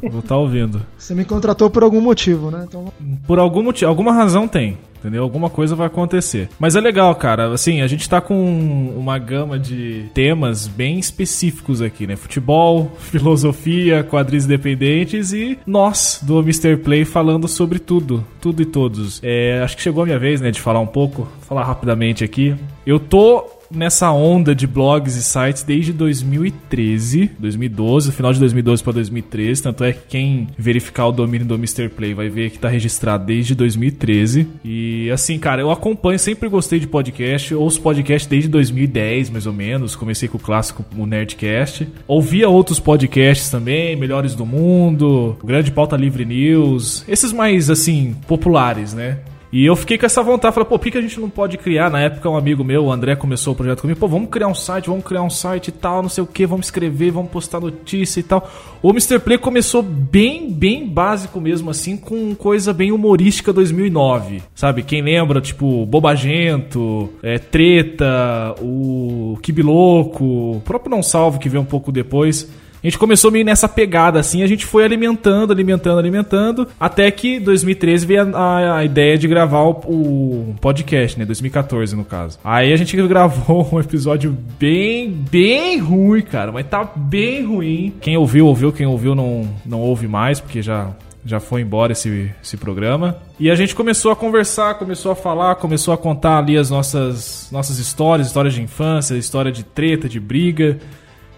[0.10, 0.82] Vou estar ouvindo.
[0.97, 2.65] Você me contratou por algum motivo, né?
[2.67, 2.91] Então,
[3.26, 4.78] Por algum motivo, alguma razão tem.
[5.08, 5.24] Entendeu?
[5.24, 6.50] Alguma coisa vai acontecer.
[6.60, 7.54] Mas é legal, cara.
[7.54, 12.17] Assim, a gente tá com uma gama de temas bem específicos aqui, né?
[12.17, 16.76] Futebol, filosofia, quadris independentes e nós, do Mr.
[16.76, 18.22] Play, falando sobre tudo.
[18.41, 19.22] Tudo e todos.
[19.24, 21.26] É, acho que chegou a minha vez, né, de falar um pouco.
[21.48, 22.54] Falar rapidamente aqui.
[22.86, 28.93] Eu tô nessa onda de blogs e sites desde 2013, 2012, final de 2012 para
[28.93, 31.89] 2013, tanto é que quem verificar o domínio do Mr.
[31.89, 34.47] Play vai ver que tá registrado desde 2013.
[34.63, 39.53] E assim, cara, eu acompanho, sempre gostei de podcast, ouço podcast desde 2010, mais ou
[39.53, 41.88] menos, comecei com o clássico o Nerdcast.
[42.08, 48.93] Ouvia outros podcasts também, Melhores do Mundo, Grande Pauta Livre News, esses mais assim populares,
[48.93, 49.17] né?
[49.52, 51.58] E eu fiquei com essa vontade, falei, pô, por que que a gente não pode
[51.58, 51.90] criar?
[51.90, 54.54] Na época, um amigo meu, o André, começou o projeto comigo, pô, vamos criar um
[54.54, 57.60] site, vamos criar um site e tal, não sei o que, vamos escrever, vamos postar
[57.60, 58.50] notícia e tal.
[58.82, 59.20] O Mr.
[59.20, 64.84] Play começou bem, bem básico mesmo, assim, com coisa bem humorística 2009, sabe?
[64.84, 70.26] Quem lembra, tipo, Bobagento, é, Treta, o Kibiloco,
[70.58, 72.50] o próprio Não Salvo, que veio um pouco depois.
[72.88, 77.38] A gente começou meio nessa pegada assim, a gente foi alimentando, alimentando, alimentando, até que
[77.38, 81.26] 2013 veio a, a- a ideia de gravar o, o podcast, né?
[81.26, 82.39] 2014 no caso.
[82.41, 87.93] Aí a gente gravou um episódio bem, bem ruim, cara, mas tá bem ruim.
[88.00, 90.91] Quem ouviu, ouviu, quem ouviu não, não ouve mais, porque já
[91.26, 93.17] já foi embora esse, esse programa.
[93.38, 97.50] E a gente começou a conversar, começou a falar, começou a contar ali as nossas,
[97.52, 100.78] nossas histórias, histórias de infância, história de treta, de briga.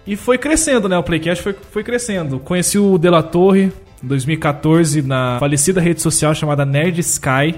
[0.10, 0.98] E foi crescendo, né?
[0.98, 2.40] O Playcast foi, foi crescendo.
[2.40, 3.72] Conheci o De La Torre
[4.04, 7.54] em 2014 na falecida rede social chamada Nerd Sky.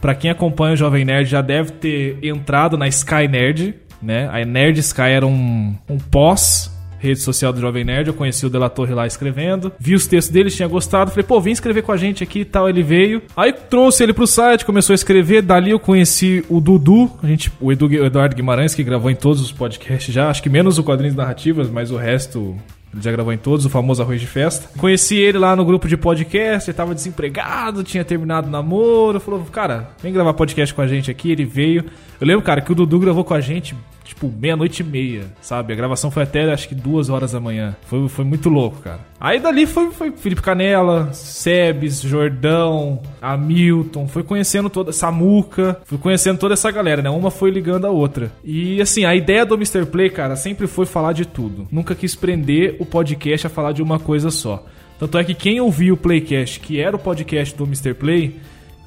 [0.00, 4.28] Pra quem acompanha o Jovem Nerd já deve ter entrado na Sky Nerd, né?
[4.28, 6.73] A Nerd Sky era um, um pós
[7.04, 10.06] rede social do Jovem Nerd, eu conheci o De La Torre lá escrevendo, vi os
[10.06, 12.82] textos dele, tinha gostado, falei, pô, vem escrever com a gente aqui e tal, ele
[12.82, 13.22] veio.
[13.36, 17.52] Aí trouxe ele pro site, começou a escrever, dali eu conheci o Dudu, a gente,
[17.60, 20.78] o, Edu, o Eduardo Guimarães, que gravou em todos os podcasts já, acho que menos
[20.78, 22.56] o Quadrinhos Narrativas, mas o resto
[22.94, 24.68] ele já gravou em todos, o famoso Arroz de Festa.
[24.78, 29.18] Conheci ele lá no grupo de podcast, ele tava desempregado, tinha terminado o namoro.
[29.18, 31.32] Falou, cara, vem gravar podcast com a gente aqui.
[31.32, 31.84] Ele veio.
[32.20, 35.72] Eu lembro, cara, que o Dudu gravou com a gente, tipo, meia-noite e meia, sabe?
[35.72, 37.74] A gravação foi até, acho que duas horas da manhã.
[37.86, 39.00] Foi, foi muito louco, cara.
[39.18, 44.06] Aí dali foi, foi Felipe Canela, Sebes, Jordão, Hamilton.
[44.06, 45.80] Foi conhecendo toda, Samuca.
[45.84, 47.08] Fui conhecendo toda essa galera, né?
[47.08, 48.30] Uma foi ligando a outra.
[48.44, 49.86] E assim, a ideia do Mr.
[49.86, 51.66] Play, cara, sempre foi falar de tudo.
[51.72, 54.64] Nunca quis prender o podcast a falar de uma coisa só.
[54.98, 57.94] Tanto é que quem ouviu o Playcast, que era o podcast do Mr.
[57.94, 58.36] Play,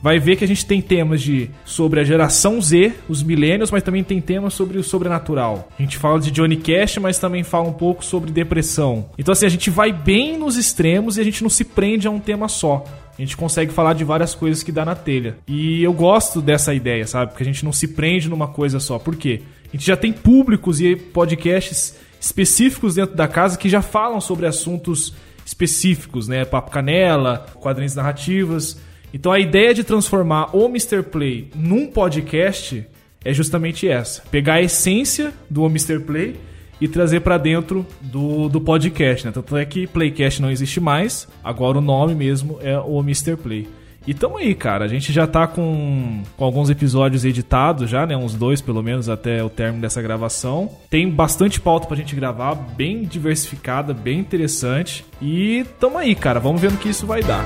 [0.02, 3.84] vai ver que a gente tem temas de sobre a geração Z, os millennials, mas
[3.84, 5.70] também tem temas sobre o sobrenatural.
[5.78, 9.10] A gente fala de Johnny Cash, mas também fala um pouco sobre depressão.
[9.18, 12.12] Então assim, a gente vai bem nos extremos e a gente não se prende a
[12.12, 12.84] um tema só.
[13.18, 15.38] A gente consegue falar de várias coisas que dá na telha.
[15.48, 17.32] E eu gosto dessa ideia, sabe?
[17.32, 19.00] Porque a gente não se prende numa coisa só.
[19.00, 19.42] Por quê?
[19.68, 24.46] A gente já tem públicos e podcasts específicos dentro da casa que já falam sobre
[24.46, 26.46] assuntos específicos, né?
[26.46, 28.78] Papo Canela, quadrinhos narrativas.
[29.14, 31.04] Então a ideia de transformar o Mr.
[31.04, 32.86] Play num podcast
[33.24, 36.00] é justamente essa: pegar a essência do Mr.
[36.00, 36.36] Play
[36.80, 39.32] e trazer pra dentro do, do podcast, né?
[39.32, 43.36] Tanto é que Playcast não existe mais, agora o nome mesmo é o Mr.
[43.36, 43.68] Play.
[44.06, 44.86] E tamo aí, cara.
[44.86, 48.16] A gente já tá com, com alguns episódios editados já, né?
[48.16, 50.72] Uns dois, pelo menos, até o término dessa gravação.
[50.90, 55.04] Tem bastante pauta pra gente gravar, bem diversificada, bem interessante.
[55.22, 56.40] E tamo aí, cara.
[56.40, 57.44] Vamos ver no que isso vai dar.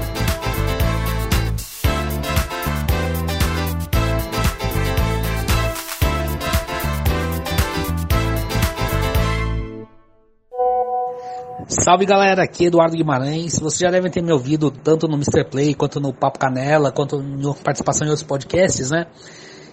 [11.83, 13.57] Salve galera, aqui é Eduardo Guimarães.
[13.57, 15.43] Vocês já devem ter me ouvido tanto no Mr.
[15.49, 19.07] Play, quanto no Papo Canela, quanto na participação em outros podcasts, né?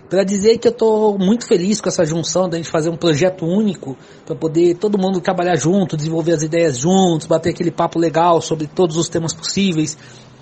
[0.08, 3.44] Para dizer que eu tô muito feliz com essa junção da gente fazer um projeto
[3.44, 3.94] único
[4.24, 8.66] para poder todo mundo trabalhar junto, desenvolver as ideias juntos, bater aquele papo legal sobre
[8.66, 9.98] todos os temas possíveis,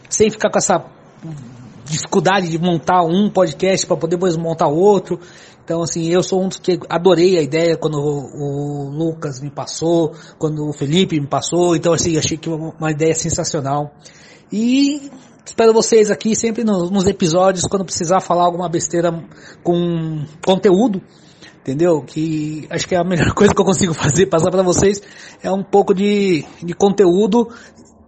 [0.08, 0.84] sem ficar com essa
[1.84, 5.18] dificuldade de montar um podcast para poder depois montar outro.
[5.66, 10.12] Então, assim, eu sou um dos que adorei a ideia quando o, Lucas me passou,
[10.38, 11.74] quando o Felipe me passou.
[11.74, 13.92] Então, assim, achei que uma, uma ideia sensacional.
[14.52, 15.10] E
[15.44, 19.10] espero vocês aqui sempre nos, nos episódios, quando precisar falar alguma besteira
[19.64, 21.02] com conteúdo,
[21.62, 22.00] entendeu?
[22.00, 25.02] Que acho que é a melhor coisa que eu consigo fazer, passar para vocês,
[25.42, 27.48] é um pouco de, de conteúdo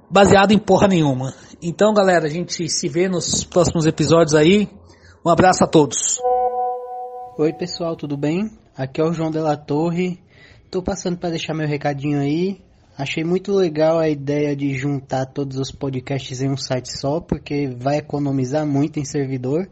[0.09, 1.35] baseado em porra nenhuma.
[1.61, 4.69] Então, galera, a gente se vê nos próximos episódios aí.
[5.27, 6.21] Um abraço a todos.
[7.41, 8.51] Oi pessoal, tudo bem?
[8.77, 10.19] Aqui é o João Della Torre.
[10.73, 12.61] Tô passando para deixar meu recadinho aí.
[12.97, 17.69] Achei muito legal a ideia de juntar todos os podcasts em um site só, porque
[17.79, 19.69] vai economizar muito em servidor.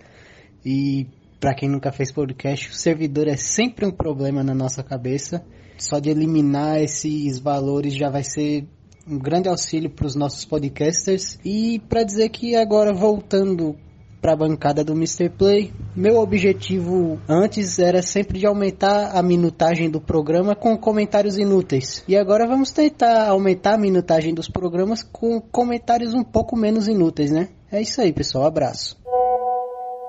[0.65, 1.09] E
[1.41, 5.45] para quem nunca fez podcast, o servidor é sempre um problema na nossa cabeça.
[5.77, 8.65] Só de eliminar esses valores já vai ser
[9.09, 11.37] um grande auxílio para os nossos podcasters.
[11.45, 13.77] E para dizer que agora voltando
[14.21, 15.29] para a bancada do Mr.
[15.31, 15.73] Play.
[15.95, 22.05] Meu objetivo antes era sempre de aumentar a minutagem do programa com comentários inúteis.
[22.09, 27.31] E agora vamos tentar aumentar a minutagem dos programas com comentários um pouco menos inúteis,
[27.31, 27.49] né?
[27.71, 28.47] É isso aí, pessoal.
[28.47, 28.97] Abraço.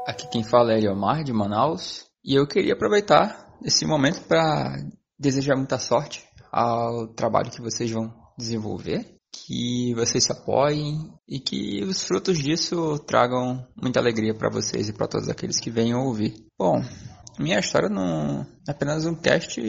[0.08, 4.78] Aqui quem fala é Eliomar de Manaus e eu queria aproveitar esse momento para
[5.20, 11.84] desejar muita sorte ao trabalho que vocês vão desenvolver, que vocês se apoiem e que
[11.84, 16.34] os frutos disso tragam muita alegria para vocês e para todos aqueles que venham ouvir.
[16.58, 16.82] Bom,
[17.39, 19.62] minha história não é apenas um cast,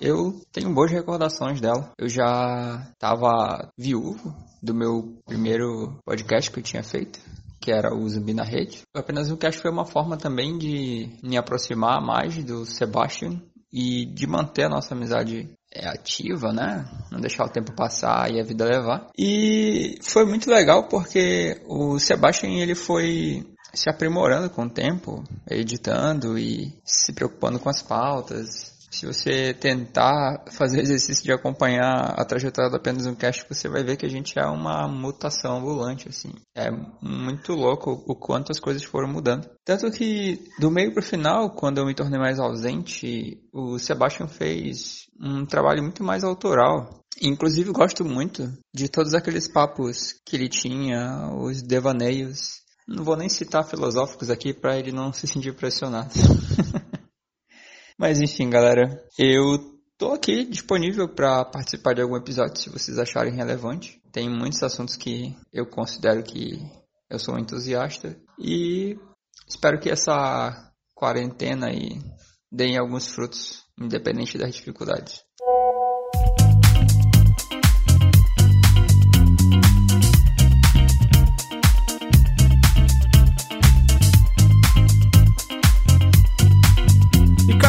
[0.00, 1.92] eu tenho boas recordações dela.
[1.98, 7.18] Eu já estava viúvo do meu primeiro podcast que eu tinha feito,
[7.60, 8.82] que era o Zumbi na Rede.
[8.94, 14.26] Apenas um cast foi uma forma também de me aproximar mais do Sebastian e de
[14.26, 16.84] manter a nossa amizade é, ativa, né?
[17.10, 19.08] Não deixar o tempo passar e a vida levar.
[19.16, 26.38] E foi muito legal porque o Sebastian ele foi se aprimorando com o tempo, editando
[26.38, 28.77] e se preocupando com as pautas.
[28.90, 33.68] Se você tentar fazer o exercício de acompanhar a trajetória do apenas um cast, você
[33.68, 36.32] vai ver que a gente é uma mutação ambulante, assim.
[36.54, 36.70] É
[37.02, 39.48] muito louco o quanto as coisas foram mudando.
[39.64, 45.06] Tanto que, do meio pro final, quando eu me tornei mais ausente, o Sebastian fez
[45.20, 47.00] um trabalho muito mais autoral.
[47.20, 52.58] Inclusive, gosto muito de todos aqueles papos que ele tinha, os devaneios.
[52.86, 56.10] Não vou nem citar filosóficos aqui para ele não se sentir pressionado.
[57.98, 59.58] Mas enfim, galera, eu
[59.98, 64.00] tô aqui disponível para participar de algum episódio se vocês acharem relevante.
[64.12, 66.64] Tem muitos assuntos que eu considero que
[67.10, 68.96] eu sou um entusiasta e
[69.48, 71.98] espero que essa quarentena aí
[72.52, 75.24] dê alguns frutos, independente das dificuldades.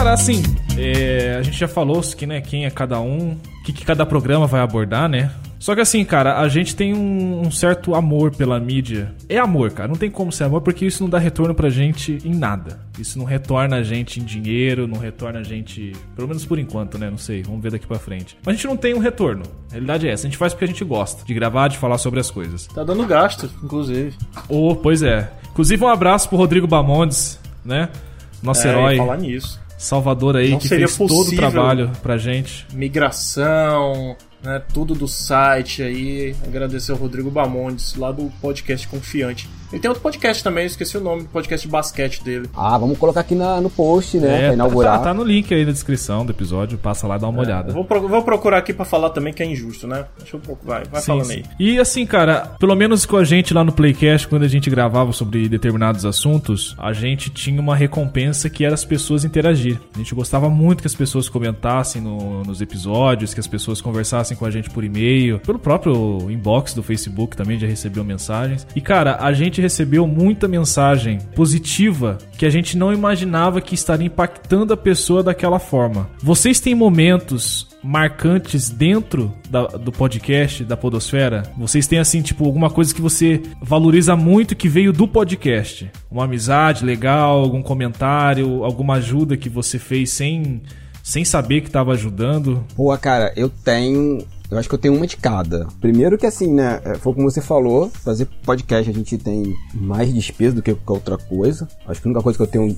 [0.10, 0.41] Cara, assim,
[0.78, 4.06] é, a gente já falou que, né, quem é cada um, o que, que cada
[4.06, 5.32] programa vai abordar, né?
[5.60, 9.13] Só que assim, cara, a gente tem um, um certo amor pela mídia.
[9.28, 9.89] É amor, cara.
[9.89, 12.80] Não tem como ser amor porque isso não dá retorno pra gente em nada.
[12.98, 15.91] Isso não retorna a gente em dinheiro, não retorna a gente.
[16.15, 17.10] Pelo menos por enquanto, né?
[17.10, 17.43] Não sei.
[17.43, 18.38] Vamos ver daqui pra frente.
[18.45, 19.43] Mas a gente não tem um retorno.
[19.69, 20.26] A realidade é essa.
[20.26, 22.65] A gente faz porque a gente gosta de gravar, de falar sobre as coisas.
[22.67, 24.13] Tá dando gasto, inclusive.
[24.48, 25.30] Oh, pois é.
[25.52, 27.89] Inclusive, um abraço pro Rodrigo Bamondes, né?
[28.41, 28.95] Nosso É, herói.
[28.95, 29.60] falar nisso.
[29.80, 32.68] Salvador aí, Não que fez todo o trabalho pra gente.
[32.74, 36.36] Migração, né, tudo do site aí.
[36.46, 39.48] Agradecer ao Rodrigo Bamondes, lá do podcast Confiante.
[39.72, 42.50] Ele tem outro podcast também, eu esqueci o nome do podcast de basquete dele.
[42.56, 44.28] Ah, vamos colocar aqui na- no post, né?
[44.28, 44.98] É, pra tá, inaugurar.
[44.98, 47.72] tá- tá no link aí na descrição do episódio, passa lá e dá uma olhada.
[47.72, 50.06] Vou, pro- vou procurar aqui pra falar também que é injusto, né?
[50.18, 50.70] Deixa eu procurar.
[50.80, 51.34] Vai, vai Sim, falando sim.
[51.34, 51.44] aí.
[51.60, 55.12] E assim, cara, pelo menos com a gente lá no Playcast, quando a gente gravava
[55.14, 59.80] sobre determinados assuntos, a gente tinha uma recompensa que era as pessoas interagir.
[59.96, 64.36] A gente gostava muito que as pessoas comentassem no- nos episódios, que as pessoas conversassem
[64.36, 68.66] com a gente por e-mail, pelo próprio inbox do Facebook também já recebeu mensagens.
[68.76, 74.08] E cara, a gente recebeu muita mensagem positiva que a gente não imaginava que estaria
[74.08, 76.10] impactando a pessoa daquela forma.
[76.22, 81.43] Vocês têm momentos marcantes dentro da- do podcast da Podosfera?
[81.58, 85.89] Vocês têm assim, tipo, alguma coisa que você valoriza muito que veio do podcast?
[86.12, 90.62] Uma amizade legal, algum comentário, alguma ajuda que você fez sem,
[91.04, 92.65] sem saber que estava ajudando?
[92.76, 94.19] Pô, cara, eu tenho.
[94.52, 95.68] Eu acho que eu tenho uma de cada.
[95.80, 96.82] Primeiro que assim, né?
[96.84, 101.12] é, Foi como você falou, fazer podcast a gente tem mais despesa do que qualquer
[101.14, 101.68] outra coisa.
[101.88, 102.76] Acho que a única coisa que eu tenho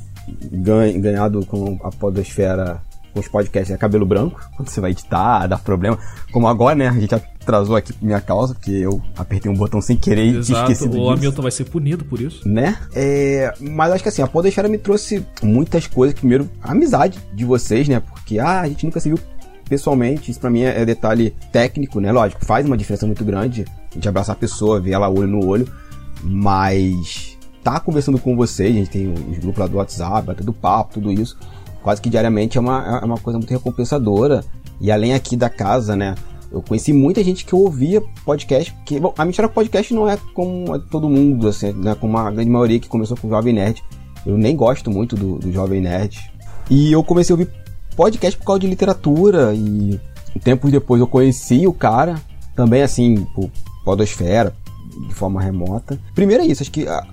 [0.52, 2.82] ganha- ganhado com a podosfera
[3.14, 4.40] com os podcasts é cabelo branco.
[4.56, 5.98] Quando você vai editar, dá problema.
[6.32, 6.88] Como agora, né?
[6.88, 10.30] A gente atrasou aqui por minha causa, porque eu apertei um botão sem querer e
[10.32, 12.48] tinha Exato, esquecido o Hamilton vai ser punido por isso.
[12.48, 12.78] né?
[12.96, 16.18] É, mas acho que assim, a Podosfera me trouxe muitas coisas.
[16.18, 18.00] Primeiro, a amizade de vocês, né?
[18.00, 19.20] Porque ah, a gente nunca se viu
[19.72, 20.30] pessoalmente.
[20.30, 22.12] Isso pra mim é, é detalhe técnico, né?
[22.12, 25.46] Lógico, faz uma diferença muito grande a gente abraçar a pessoa, ver ela olho no
[25.46, 25.66] olho.
[26.22, 30.52] Mas tá conversando com vocês, a gente tem os grupos lá do WhatsApp, bater do
[30.52, 31.38] papo, tudo isso.
[31.82, 34.44] Quase que diariamente é uma, é uma coisa muito recompensadora.
[34.82, 36.16] E além aqui da casa, né?
[36.52, 40.78] Eu conheci muita gente que ouvia podcast, que, bom, a mentira podcast não é como
[40.80, 43.82] todo mundo, assim, né, como a grande maioria que começou com o Jovem Nerd.
[44.26, 46.20] Eu nem gosto muito do, do Jovem Nerd.
[46.70, 47.61] E eu comecei a ouvir
[47.96, 50.00] podcast por causa de literatura e
[50.44, 52.20] tempos depois eu conheci o cara,
[52.56, 53.50] também assim, por
[53.84, 54.54] podosfera,
[55.08, 56.00] de forma remota.
[56.16, 57.06] Primeiro é isso, acho que a-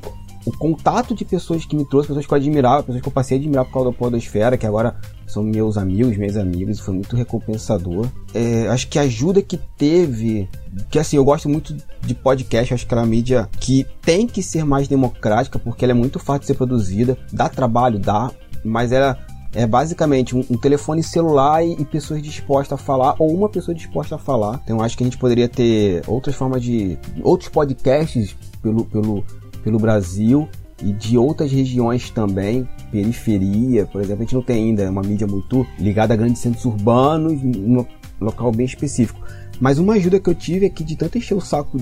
[0.46, 3.36] o contato de pessoas que me trouxe, pessoas que eu admirava, pessoas que eu passei
[3.36, 7.14] a admirar por causa da podosfera, que agora são meus amigos, meus amigos, foi muito
[7.16, 8.06] recompensador.
[8.32, 10.48] É, acho que a ajuda que teve,
[10.90, 14.42] que assim, eu gosto muito de podcast, acho que é uma mídia que tem que
[14.42, 18.30] ser mais democrática, porque ela é muito fácil de ser produzida, dá trabalho, dá,
[18.64, 19.18] mas ela
[19.54, 23.74] é basicamente um, um telefone celular e, e pessoas dispostas a falar, ou uma pessoa
[23.74, 24.60] disposta a falar.
[24.64, 26.98] Então acho que a gente poderia ter outras formas de.
[27.22, 29.24] outros podcasts pelo, pelo,
[29.62, 30.48] pelo Brasil
[30.82, 35.26] e de outras regiões também, periferia, por exemplo, a gente não tem ainda uma mídia
[35.26, 37.84] muito ligada a grandes centros urbanos, num
[38.20, 39.20] local bem específico.
[39.60, 41.78] Mas uma ajuda que eu tive é que de tanto encher o saco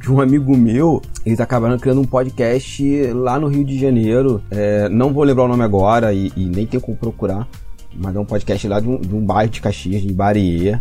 [0.00, 4.42] de um amigo meu, eles acabaram criando um podcast lá no Rio de Janeiro.
[4.50, 7.46] É, não vou lembrar o nome agora e, e nem tenho como procurar.
[7.94, 10.80] Mas é um podcast lá de um, de um bairro de Caxias, de Bareia.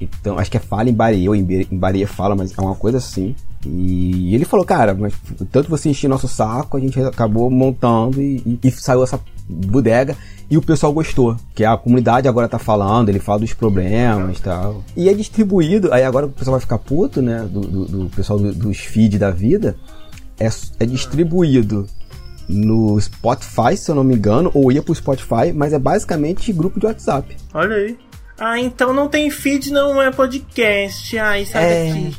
[0.00, 2.98] Então, acho que é Fala em Bareia, ou em Bareia Fala, mas é uma coisa
[2.98, 3.34] assim.
[3.64, 5.14] E ele falou, cara, mas
[5.52, 10.16] tanto você encher nosso saco, a gente acabou montando e, e- e saiu essa bodega.
[10.50, 14.42] E o pessoal gostou, que a comunidade agora tá falando, ele fala dos problemas e
[14.42, 14.84] tal.
[14.94, 18.38] E é distribuído, aí agora o pessoal vai ficar puto, né, do, do- do pessoal
[18.38, 19.74] do- dos feed da vida.
[20.38, 20.48] É,
[20.80, 21.86] é distribuído
[22.48, 26.78] no Spotify, se eu não me engano, ou ia pro Spotify, mas é basicamente grupo
[26.78, 27.34] de WhatsApp.
[27.54, 27.98] Olha aí.
[28.38, 31.16] Ah, então não tem feed, não é podcast.
[31.18, 31.88] Ai, sai É.
[31.88, 32.16] daqui.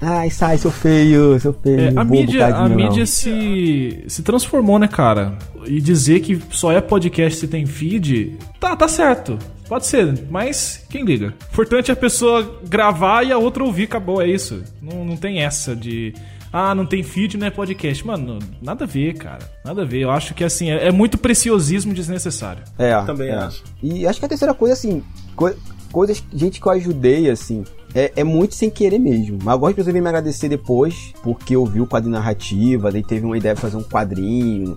[0.00, 1.80] Ai, sai, seu feio, seu feio.
[1.80, 2.74] É, a bobo, mídia, a não.
[2.76, 5.36] mídia se, se transformou, né, cara?
[5.66, 9.38] E dizer que só é podcast se tem feed, tá, tá certo.
[9.68, 11.34] Pode ser, mas quem liga?
[11.42, 14.62] O importante é a pessoa gravar e a outra ouvir, acabou, é isso.
[14.82, 16.14] Não, não tem essa de.
[16.52, 18.04] Ah, não tem feed, não é podcast.
[18.04, 19.48] Mano, nada a ver, cara.
[19.64, 20.00] Nada a ver.
[20.00, 22.64] Eu acho que assim, é, é muito preciosismo desnecessário.
[22.76, 23.34] É, Também é.
[23.36, 23.62] acho.
[23.80, 25.04] E acho que a terceira coisa, assim,
[25.36, 25.54] coi-
[25.92, 27.62] coisas, gente que eu ajudei, assim,
[27.94, 29.38] é, é muito sem querer mesmo.
[29.42, 33.36] Mas pessoas virem me agradecer depois, porque eu vi o quadrinho narrativa, daí teve uma
[33.36, 34.76] ideia de fazer um quadrinho.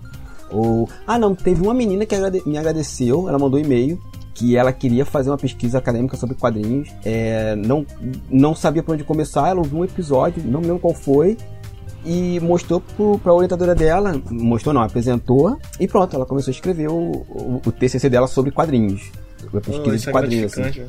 [0.52, 0.88] Ou.
[1.08, 4.00] Ah, não, teve uma menina que agrade- me agradeceu, ela mandou um e-mail.
[4.36, 7.86] Que ela queria fazer uma pesquisa acadêmica sobre quadrinhos, é, não,
[8.28, 9.48] não sabia por onde começar.
[9.48, 11.38] Ela ouviu um episódio, não me lembro qual foi,
[12.04, 16.90] e mostrou pro, pra orientadora dela, mostrou não, apresentou, e pronto, ela começou a escrever
[16.90, 16.96] o,
[17.30, 19.04] o, o TCC dela sobre quadrinhos.
[19.46, 20.82] A pesquisa Oh, de é quadrinhos, assim.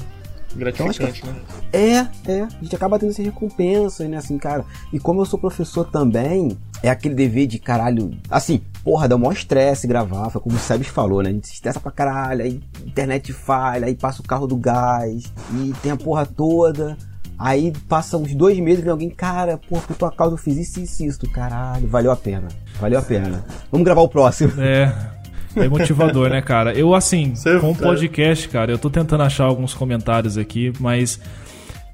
[0.59, 1.03] Gratificante.
[1.03, 2.09] Então, que- Gratificante, né?
[2.27, 4.65] É, é, a gente acaba tendo essas recompensas, né, assim, cara.
[4.93, 9.19] E como eu sou professor também, é aquele dever de caralho, assim, porra, dá o
[9.19, 12.43] maior estresse gravar, foi como o Sebes falou, né, a gente se estressa pra caralho,
[12.45, 16.97] aí internet falha, aí passa o carro do gás, e tem a porra toda,
[17.39, 20.57] aí passa uns dois meses e vem alguém, cara, porra, por tua causa eu fiz
[20.59, 22.49] isso, isso, e isso, Tu, caralho, valeu a pena,
[22.81, 23.45] valeu a pena.
[23.73, 24.53] Vamos gravar o próximo.
[24.61, 25.14] É.
[25.57, 26.73] É motivador, né, cara?
[26.73, 31.21] Eu, assim, Você- com o podcast, cara, eu tô tentando achar alguns comentários aqui, mas.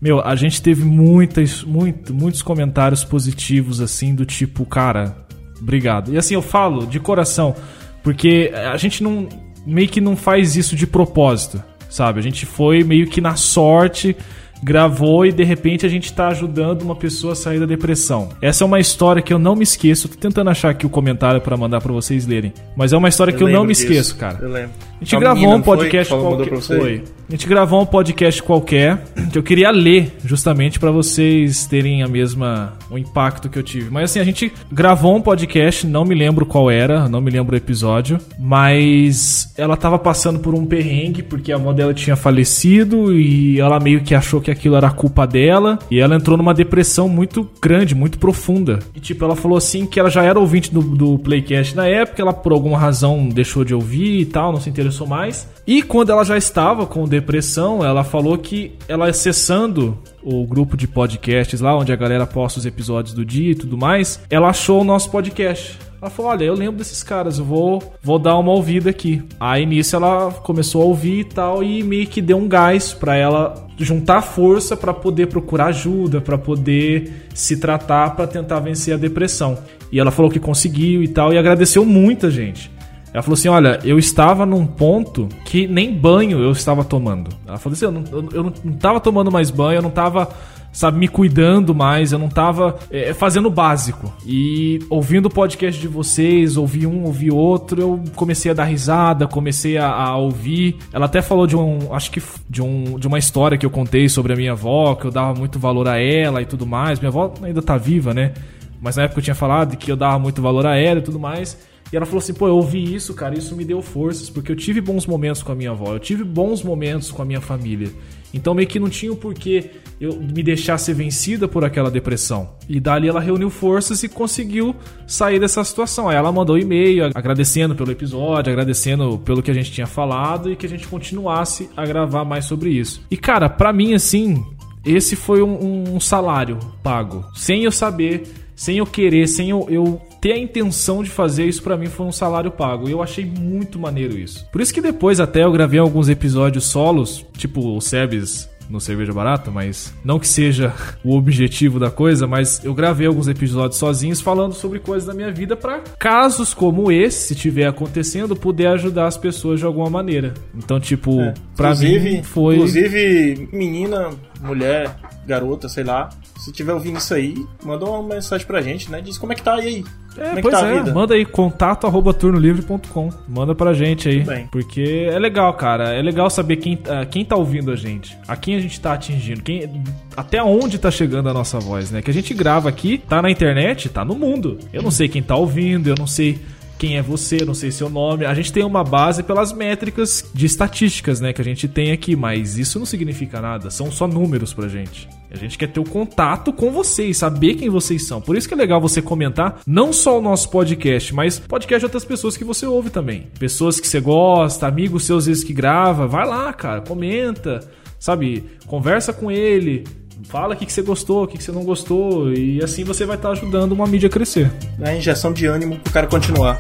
[0.01, 5.15] Meu, a gente teve muitas, muito, muitos comentários positivos, assim, do tipo, cara,
[5.61, 6.15] obrigado.
[6.15, 7.55] E assim, eu falo de coração,
[8.03, 9.29] porque a gente não.
[9.67, 12.19] meio que não faz isso de propósito, sabe?
[12.19, 14.17] A gente foi meio que na sorte,
[14.63, 18.29] gravou e de repente a gente tá ajudando uma pessoa a sair da depressão.
[18.41, 20.07] Essa é uma história que eu não me esqueço.
[20.07, 22.53] Eu tô tentando achar aqui o comentário pra mandar pra vocês lerem.
[22.77, 23.85] Mas é uma história que eu não me disso.
[23.85, 24.39] esqueço, cara.
[24.41, 24.71] Eu lembro.
[25.01, 26.61] A gente A gravou um foi podcast mandou qualquer.
[26.61, 27.05] Foi.
[27.27, 29.03] A gente gravou um podcast qualquer
[29.33, 33.89] que eu queria ler justamente pra vocês terem a mesma o impacto que eu tive.
[33.89, 37.55] Mas assim, a gente gravou um podcast, não me lembro qual era, não me lembro
[37.55, 43.17] o episódio, mas ela tava passando por um perrengue porque a avó dela tinha falecido
[43.17, 47.09] e ela meio que achou que aquilo era culpa dela e ela entrou numa depressão
[47.09, 48.79] muito grande, muito profunda.
[48.95, 52.23] E tipo, ela falou assim que ela já era ouvinte do, do Playcast na época,
[52.23, 55.49] ela por alguma razão deixou de ouvir e tal, não se interessou mais.
[55.67, 60.87] E quando ela já estava com depressão, ela falou que ela acessando o grupo de
[60.87, 64.81] podcasts lá, onde a galera posta os episódios do dia e tudo mais, ela achou
[64.81, 65.90] o nosso podcast.
[66.01, 69.23] Ela falou: Olha, eu lembro desses caras, eu vou, vou dar uma ouvida aqui.
[69.39, 73.17] Aí nisso ela começou a ouvir e tal, e meio que deu um gás pra
[73.17, 78.97] ela juntar força pra poder procurar ajuda, pra poder se tratar, pra tentar vencer a
[78.97, 79.59] depressão.
[79.93, 82.71] E ela falou que conseguiu e tal, e agradeceu muita gente.
[83.13, 87.31] Ela falou assim: Olha, eu estava num ponto que nem banho eu estava tomando.
[87.47, 89.91] Ela falou assim: Eu não, eu, eu não, não tava tomando mais banho, eu não
[89.91, 90.29] tava,
[90.73, 94.13] sabe, me cuidando mais, eu não tava é, fazendo o básico.
[94.25, 99.27] E ouvindo o podcast de vocês, ouvi um, ouvi outro, eu comecei a dar risada,
[99.27, 100.77] comecei a, a ouvir.
[100.93, 104.09] Ela até falou de um, acho que de, um, de uma história que eu contei
[104.09, 106.99] sobre a minha avó, que eu dava muito valor a ela e tudo mais.
[106.99, 108.33] Minha avó ainda tá viva, né?
[108.81, 111.19] Mas na época eu tinha falado que eu dava muito valor a ela e tudo
[111.19, 111.59] mais.
[111.93, 114.57] E ela falou assim: pô, eu ouvi isso, cara, isso me deu forças, porque eu
[114.57, 117.91] tive bons momentos com a minha avó, eu tive bons momentos com a minha família.
[118.33, 119.71] Então meio que não tinha o porquê
[120.01, 122.51] eu me deixar ser vencida por aquela depressão.
[122.69, 124.75] E dali ela reuniu forças e conseguiu
[125.07, 126.09] sair dessa situação.
[126.09, 130.57] Aí ela mandou e-mail agradecendo pelo episódio, agradecendo pelo que a gente tinha falado e
[130.57, 133.03] que a gente continuasse a gravar mais sobre isso.
[133.11, 134.43] E cara, pra mim assim,
[134.87, 138.23] esse foi um, um salário pago, sem eu saber
[138.61, 142.05] sem eu querer, sem eu, eu, ter a intenção de fazer isso pra mim foi
[142.05, 142.87] um salário pago.
[142.87, 144.47] E eu achei muito maneiro isso.
[144.53, 149.13] Por isso que depois até eu gravei alguns episódios solos, tipo o Sebes no Cerveja
[149.13, 150.73] Barata, mas não que seja
[151.05, 155.31] o objetivo da coisa, mas eu gravei alguns episódios sozinhos falando sobre coisas da minha
[155.33, 160.35] vida para casos como esse, se tiver acontecendo, poder ajudar as pessoas de alguma maneira.
[160.55, 161.35] Então, tipo, É.
[161.57, 164.11] pra Inclusive- mim foi Inclusive, menina,
[164.41, 164.95] mulher,
[165.27, 166.09] garota, sei lá.
[166.41, 169.03] Se tiver ouvindo isso aí, manda uma mensagem pra gente, né?
[169.03, 169.85] Diz como é que tá aí.
[170.17, 173.11] É, como é que pois tá a é, manda aí contato arroba turnolivre.com.
[173.29, 174.25] Manda pra gente aí.
[174.25, 174.47] Bem.
[174.51, 175.93] Porque é legal, cara.
[175.93, 178.17] É legal saber quem, ah, quem tá ouvindo a gente.
[178.27, 179.43] A quem a gente tá atingindo.
[179.43, 179.83] Quem,
[180.17, 182.01] até onde tá chegando a nossa voz, né?
[182.01, 184.59] Que a gente grava aqui, tá na internet, tá no mundo.
[184.73, 186.39] Eu não sei quem tá ouvindo, eu não sei
[186.79, 188.25] quem é você, não sei seu nome.
[188.25, 192.17] A gente tem uma base pelas métricas de estatísticas, né, que a gente tem aqui,
[192.17, 195.07] mas isso não significa nada, são só números pra gente.
[195.33, 198.21] A gente quer ter o contato com vocês, saber quem vocês são.
[198.21, 201.85] Por isso que é legal você comentar não só o nosso podcast, mas podcast de
[201.87, 203.29] outras pessoas que você ouve também.
[203.39, 207.61] Pessoas que você gosta, amigos seus vezes que grava, vai lá, cara, comenta,
[207.99, 208.45] sabe?
[208.67, 209.85] Conversa com ele,
[210.25, 213.31] fala o que, você gostou, o que, você não gostou, e assim você vai estar
[213.31, 214.51] ajudando uma mídia a crescer.
[214.81, 216.59] É injeção de ânimo pro cara continuar.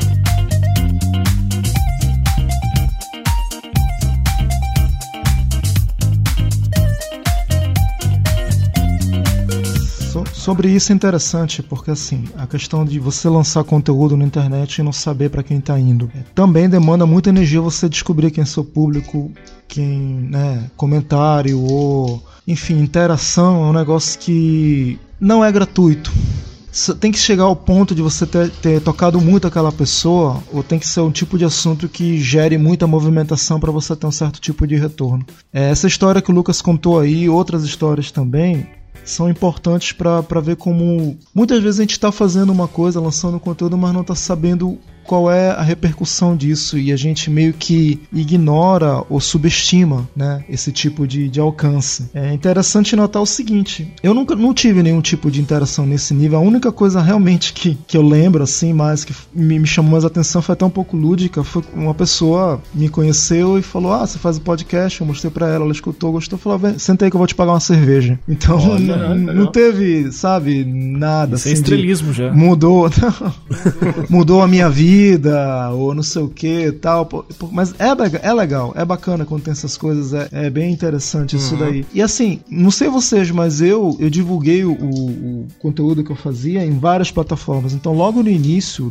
[10.40, 14.82] Sobre isso é interessante, porque assim, a questão de você lançar conteúdo na internet e
[14.82, 16.10] não saber para quem tá indo.
[16.14, 19.30] É, também demanda muita energia você descobrir quem é seu público,
[19.68, 26.10] quem, né, comentário ou, enfim, interação é um negócio que não é gratuito.
[27.00, 30.78] Tem que chegar ao ponto de você ter, ter tocado muito aquela pessoa, ou tem
[30.78, 34.40] que ser um tipo de assunto que gere muita movimentação para você ter um certo
[34.40, 35.26] tipo de retorno.
[35.52, 38.68] É, essa história que o Lucas contou aí, outras histórias também,
[39.04, 43.76] são importantes para ver como muitas vezes a gente está fazendo uma coisa, lançando conteúdo,
[43.76, 44.78] mas não está sabendo
[45.10, 50.70] qual é a repercussão disso e a gente meio que ignora ou subestima né, esse
[50.70, 52.08] tipo de, de alcance.
[52.14, 56.38] É interessante notar o seguinte: eu nunca não tive nenhum tipo de interação nesse nível.
[56.38, 60.04] A única coisa realmente que, que eu lembro, assim, mais que me, me chamou mais
[60.04, 61.42] atenção foi até um pouco lúdica.
[61.42, 65.00] Foi uma pessoa me conheceu e falou: Ah, você faz o podcast?
[65.00, 67.34] Eu mostrei pra ela, ela escutou, gostou, falou: Vem, senta aí que eu vou te
[67.34, 68.16] pagar uma cerveja.
[68.28, 69.34] Então Olha, não, legal.
[69.34, 71.62] não teve, sabe, nada Isso é assim.
[71.62, 72.30] de- estrelismo já.
[72.32, 72.88] Mudou,
[74.08, 74.99] mudou a minha vida,
[75.74, 77.08] ou não sei o que e tal.
[77.50, 81.54] Mas é, é legal, é bacana quando tem essas coisas, é, é bem interessante isso
[81.54, 81.60] Uhum.
[81.60, 81.86] daí.
[81.92, 86.64] E assim, não sei vocês, mas eu, eu divulguei o, o conteúdo que eu fazia
[86.64, 87.72] em várias plataformas.
[87.72, 88.90] Então, logo no início,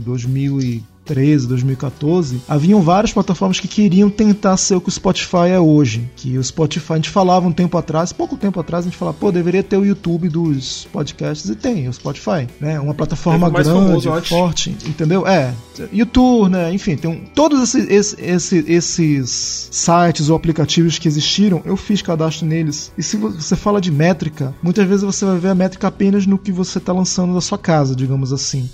[1.14, 6.10] 2013, 2014, haviam várias plataformas que queriam tentar ser o que o Spotify é hoje.
[6.16, 9.18] Que o Spotify, a gente falava um tempo atrás, pouco tempo atrás, a gente falava,
[9.20, 12.80] pô, deveria ter o YouTube dos podcasts, e tem, o Spotify, né?
[12.80, 13.47] Uma plataforma
[13.88, 15.28] grande, forte, entendeu?
[15.28, 15.53] É,
[15.91, 16.74] YouTube, né?
[16.74, 22.01] Enfim, tem um, todos esses, esse- esse- esses sites ou aplicativos que existiram, eu fiz
[22.01, 22.91] cadastro neles.
[22.97, 26.26] E se vo- você fala de métrica, muitas vezes você vai ver a métrica apenas
[26.26, 28.70] no que você está lançando da sua casa, digamos assim.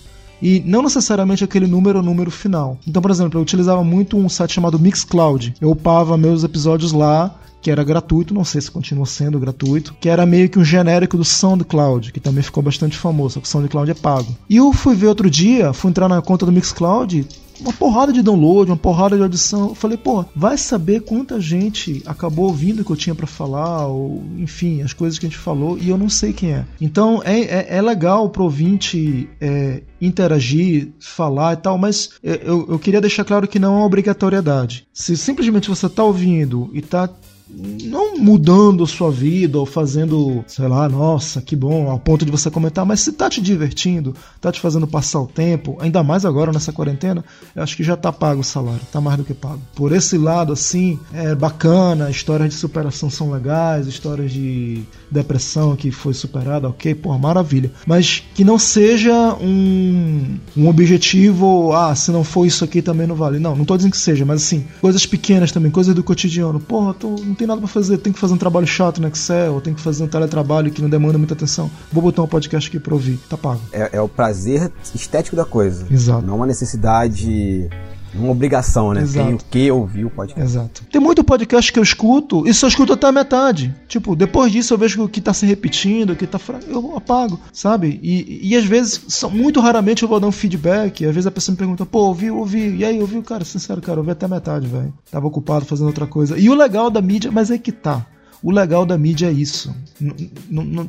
[0.45, 2.77] E não necessariamente aquele número é o número final.
[2.87, 5.55] Então, por exemplo, eu utilizava muito um site chamado Mixcloud.
[5.59, 10.07] Eu upava meus episódios lá, que era gratuito, não sei se continua sendo gratuito, que
[10.07, 13.49] era meio que um genérico do SoundCloud, que também ficou bastante famoso, só que o
[13.49, 14.37] SoundCloud é pago.
[14.47, 17.25] E eu fui ver outro dia, fui entrar na conta do Mixcloud,
[17.59, 19.69] uma porrada de download, uma porrada de audição.
[19.69, 23.87] Eu falei, pô, vai saber quanta gente acabou ouvindo o que eu tinha pra falar,
[23.87, 26.65] ou enfim, as coisas que a gente falou, e eu não sei quem é.
[26.79, 32.79] Então é, é, é legal pro ouvinte é, interagir, falar e tal, mas eu, eu
[32.79, 34.87] queria deixar claro que não é obrigatoriedade.
[34.93, 37.09] Se simplesmente você tá ouvindo e tá
[37.47, 42.49] não mudando sua vida ou fazendo, sei lá, nossa, que bom, ao ponto de você
[42.49, 46.51] comentar, mas se tá te divertindo, tá te fazendo passar o tempo, ainda mais agora
[46.51, 47.23] nessa quarentena,
[47.55, 49.61] eu acho que já tá pago o salário, tá mais do que pago.
[49.75, 55.91] Por esse lado, assim, é bacana, histórias de superação são legais, histórias de depressão que
[55.91, 57.71] foi superada, ok, pô, maravilha.
[57.85, 63.15] Mas que não seja um, um objetivo, ah, se não for isso aqui também não
[63.15, 63.39] vale.
[63.39, 66.59] Não, não tô dizendo que seja, mas assim, coisas pequenas também, coisas do cotidiano.
[66.59, 69.61] Porra, tô, tem nada pra fazer, tem que fazer um trabalho chato no Excel, ou
[69.61, 71.69] tem que fazer um teletrabalho que não demanda muita atenção.
[71.91, 73.61] Vou botar um podcast aqui pra ouvir, tá pago.
[73.71, 75.85] É, é o prazer estético da coisa.
[75.91, 76.25] Exato.
[76.25, 77.69] Não uma necessidade,
[78.17, 79.01] uma obrigação, né?
[79.01, 79.25] Exato.
[79.27, 80.43] Tenho que ouvir o podcast.
[80.43, 80.83] Exato.
[80.91, 83.73] Tem muito podcast que eu escuto e só escuto até a metade.
[83.87, 86.59] Tipo, depois disso eu vejo que tá se repetindo, que tá fra...
[86.67, 87.99] eu apago, sabe?
[88.01, 91.05] E, e às vezes, só- muito raramente eu vou dar um feedback.
[91.05, 92.75] Às vezes a pessoa me pergunta, pô, ouvi, ouvi.
[92.77, 93.21] E aí, ouviu?
[93.23, 94.93] Cara, sincero, cara, ouvi até a metade, velho.
[95.11, 96.37] Tava ocupado fazendo outra coisa.
[96.37, 98.05] E o legal da mídia, mas é que tá.
[98.45, 99.75] O legal da mídia é isso.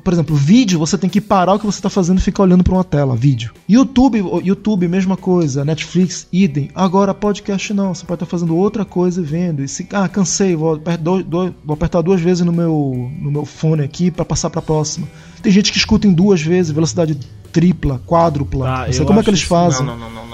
[0.04, 2.62] Por exemplo, vídeo, você tem que parar o que você está fazendo e ficar olhando
[2.62, 3.50] para uma tela, vídeo.
[3.66, 5.64] YouTube, YouTube, mesma coisa.
[5.64, 6.68] Netflix, idem.
[6.74, 7.94] Agora, podcast não.
[7.94, 9.62] Você pode estar fazendo outra coisa e vendo.
[9.64, 13.30] E se, ah, cansei, vou, aper- do- do- vou apertar duas vezes no meu, no
[13.30, 15.08] meu fone aqui para passar para a próxima.
[15.40, 17.18] Tem gente que escuta em duas vezes, velocidade
[17.50, 18.68] tripla, quádrupla.
[18.68, 19.86] Ah, não sei como é que eles fazem.
[19.86, 20.25] Não, não, não.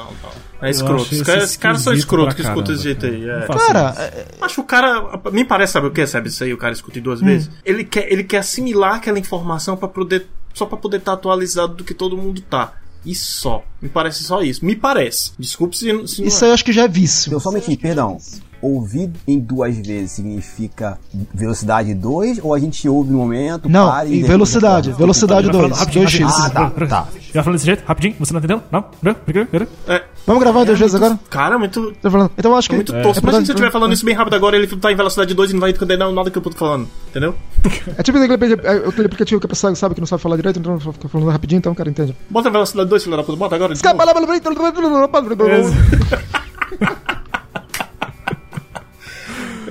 [0.62, 1.14] É escroto.
[1.14, 3.28] Os caras, esses caras são escrotos que escutam esse jeito aí.
[3.28, 3.46] É.
[3.46, 4.44] Cara, isso.
[4.44, 5.20] Acho que o cara.
[5.32, 6.06] Me parece, sabe o que?
[6.06, 6.54] Sabe isso aí?
[6.54, 7.50] O cara escuta em duas vezes.
[7.64, 10.26] Ele quer, ele quer assimilar aquela informação para poder.
[10.54, 12.74] Só pra poder estar atualizado do que todo mundo tá.
[13.04, 13.64] E só.
[13.80, 14.64] Me parece só isso.
[14.64, 15.32] Me parece.
[15.38, 16.46] Desculpe se, se não Isso é.
[16.46, 17.32] aí eu acho que já é vício.
[17.32, 18.18] Eu só meti, perdão.
[18.62, 20.96] Ouvir em duas vezes significa
[21.34, 23.68] velocidade 2 ou a gente ouve no momento?
[23.68, 24.88] Não, para e em depois velocidade.
[24.90, 24.98] retorna?
[24.98, 25.80] Velocidade Vai falando 2.
[25.80, 26.20] rapidinho, 2x.
[26.30, 26.66] rapidinho.
[26.66, 27.08] Ah, tá, tá.
[27.34, 27.82] Já falando desse jeito?
[27.84, 28.14] Rapidinho?
[28.20, 28.64] Você não tá entendendo?
[28.70, 28.84] Não?
[29.88, 31.18] É, Vamos gravar em dois vezes agora?
[31.28, 31.92] cara, muito.
[32.00, 32.30] Tô falando.
[32.38, 32.76] Então eu acho É que.
[32.76, 33.20] muito é tosco.
[33.20, 35.50] Imagina verdade, se eu estiver falando isso bem rápido agora ele tá em velocidade 2
[35.50, 36.88] e não vai entender nada que eu tô falando.
[37.10, 37.34] Entendeu?
[37.98, 40.58] É tipo aquele, é aquele aplicativo que a pessoa sabe que não sabe falar direito,
[40.60, 42.16] então fica falando rapidinho, então o cara entende.
[42.30, 43.36] Bota a velocidade 2, filho da puta.
[43.38, 43.74] Bota agora.
[43.74, 45.72] de novo.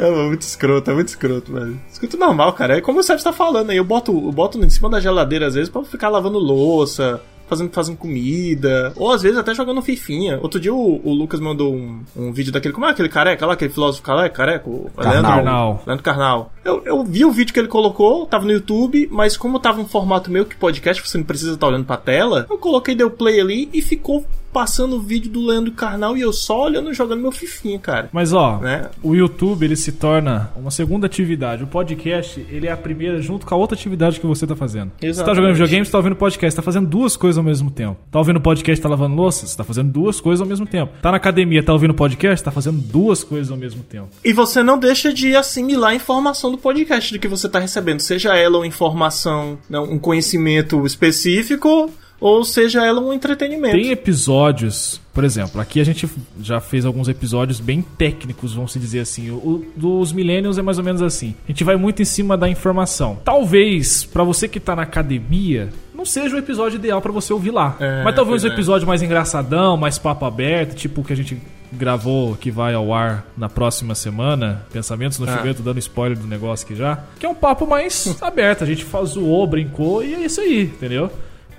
[0.01, 1.79] É muito escroto, é muito escroto, velho.
[1.91, 2.77] Escuto normal, cara.
[2.77, 3.77] É como o Sérgio tá falando aí.
[3.77, 7.69] Eu boto, eu boto em cima da geladeira às vezes pra ficar lavando louça, fazendo,
[7.71, 8.93] fazendo comida.
[8.95, 10.39] Ou às vezes até jogando fifinha.
[10.41, 12.73] Outro dia o, o Lucas mandou um, um vídeo daquele.
[12.73, 14.35] Como é aquele careca lá, aquele filósofo careca?
[14.35, 15.35] careca o Karnal.
[15.35, 15.83] Karnal.
[15.85, 16.53] Leandro Carnal.
[16.65, 19.87] Eu, eu vi o vídeo que ele colocou, tava no YouTube, mas como tava um
[19.87, 23.39] formato meio que podcast, você não precisa estar olhando pra tela, eu coloquei, deu play
[23.39, 27.31] ali e ficou passando o vídeo do Leandro Carnal e eu só olhando jogando meu
[27.31, 28.09] fifinha, cara.
[28.11, 28.89] Mas ó, Né?
[29.01, 31.63] o YouTube ele se torna uma segunda atividade.
[31.63, 34.91] O podcast ele é a primeira junto com a outra atividade que você tá fazendo.
[34.91, 35.35] Você tá Exatamente.
[35.37, 37.97] jogando videogame, você tá ouvindo podcast, tá fazendo duas coisas ao mesmo tempo.
[38.11, 40.91] Tá ouvindo podcast, tá lavando louça, você tá fazendo duas coisas ao mesmo tempo.
[41.01, 44.09] Tá na academia, tá ouvindo podcast, tá fazendo duas coisas ao mesmo tempo.
[44.23, 47.99] E você não deixa de assimilar a informação do podcast do que você tá recebendo,
[48.01, 51.89] seja ela uma informação, não, um conhecimento específico,
[52.21, 53.75] ou seja ela um entretenimento.
[53.75, 56.07] Tem episódios, por exemplo, aqui a gente
[56.39, 59.31] já fez alguns episódios bem técnicos, vamos se dizer assim.
[59.31, 61.33] O, dos Millennials é mais ou menos assim.
[61.45, 63.17] A gente vai muito em cima da informação.
[63.25, 67.51] Talvez, pra você que tá na academia, não seja o episódio ideal pra você ouvir
[67.51, 67.75] lá.
[67.79, 68.51] É, Mas talvez um é.
[68.51, 71.41] episódio mais engraçadão, mais papo aberto, tipo o que a gente
[71.73, 75.37] gravou, que vai ao ar na próxima semana, Pensamentos no Ah.
[75.37, 78.83] Chuveiro, dando spoiler do negócio aqui já, que é um papo mais aberto, a gente
[78.83, 81.09] faz, zoou, brincou e é isso aí, entendeu?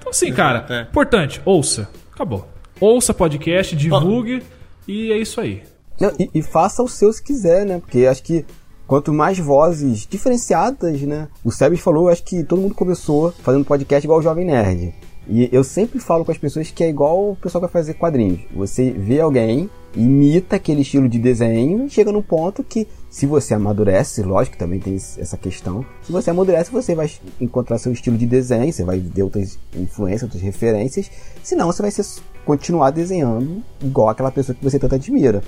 [0.02, 0.80] Então assim, cara, é.
[0.82, 2.44] importante, ouça, acabou.
[2.80, 4.42] Ouça podcast, divulgue
[4.86, 5.62] e é isso aí.
[6.00, 7.78] Não, e, e faça o seu se quiser, né?
[7.78, 8.44] Porque acho que
[8.84, 11.28] quanto mais vozes diferenciadas, né?
[11.44, 14.92] O Sebes falou, acho que todo mundo começou fazendo podcast igual o Jovem Nerd.
[15.28, 17.94] E eu sempre falo com as pessoas que é igual o pessoal que vai fazer
[17.94, 18.40] quadrinhos.
[18.54, 23.54] Você vê alguém, imita aquele estilo de desenho e chega num ponto que, se você
[23.54, 27.08] amadurece, lógico que também tem essa questão, se você amadurece, você vai
[27.40, 31.10] encontrar seu estilo de desenho, você vai ver outras influências, outras referências,
[31.42, 32.04] senão você vai ser,
[32.44, 35.42] continuar desenhando igual aquela pessoa que você tanto admira.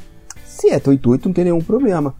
[0.47, 2.15] Se é teu intuito, não tem nenhum problema.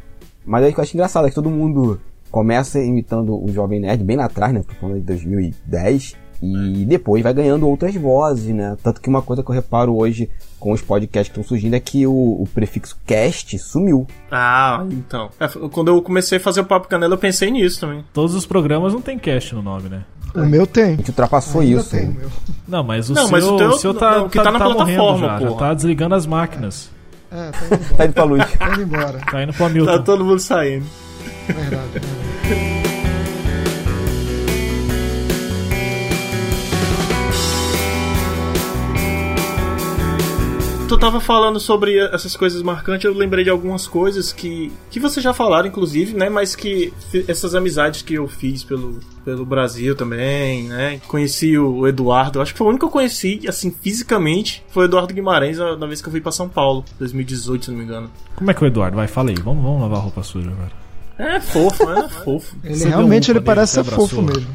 [0.45, 2.01] Mas aí que eu acho engraçado é que todo mundo
[2.31, 4.65] começa imitando o Jovem Nerd bem lá atrás, né?
[4.67, 6.24] Tô falando de 2010.
[6.43, 8.77] E depois vai ganhando outras vozes, né?
[8.83, 10.29] Tanto que uma coisa que eu reparo hoje
[10.61, 14.07] com os podcasts que estão surgindo é que o, o prefixo cast sumiu.
[14.31, 15.31] Ah, então.
[15.41, 18.05] É, quando eu comecei a fazer o Papo Canela, eu pensei nisso também.
[18.13, 20.05] Todos os programas não tem cast no nome, né?
[20.35, 20.95] O meu tem.
[20.95, 21.91] A gente ultrapassou Ainda isso.
[21.91, 22.17] tem.
[22.67, 24.51] Não, mas o Não, seu, mas o teu- o seu tá, não, o que tá
[24.51, 26.91] na morrendo plataforma, já, tá desligando as máquinas.
[27.31, 28.53] É, tá indo Tá indo pra luz.
[28.59, 29.19] Tá indo embora.
[29.31, 29.93] Tá indo pro Hamilton.
[29.93, 30.85] Tá todo mundo saindo.
[31.47, 32.01] Verdade.
[32.43, 32.85] verdade.
[40.87, 45.19] Tu tava falando sobre essas coisas marcantes, eu lembrei de algumas coisas que, que você
[45.21, 46.29] já falaram, inclusive, né?
[46.29, 46.93] Mas que
[47.27, 51.01] essas amizades que eu fiz pelo, pelo Brasil também, né?
[51.09, 54.87] Conheci o Eduardo, acho que foi o único que eu conheci, assim, fisicamente, foi o
[54.87, 58.11] Eduardo Guimarães na, vez que eu fui pra São Paulo, 2018, se não me engano.
[58.37, 58.97] Como é que é o Eduardo?
[58.97, 59.37] Vai, fala aí.
[59.43, 60.71] Vamos, vamos lavar a roupa suja agora.
[61.19, 62.57] É fofo, é fofo.
[62.63, 64.47] Ele Você realmente um ele parece ser fofo mesmo.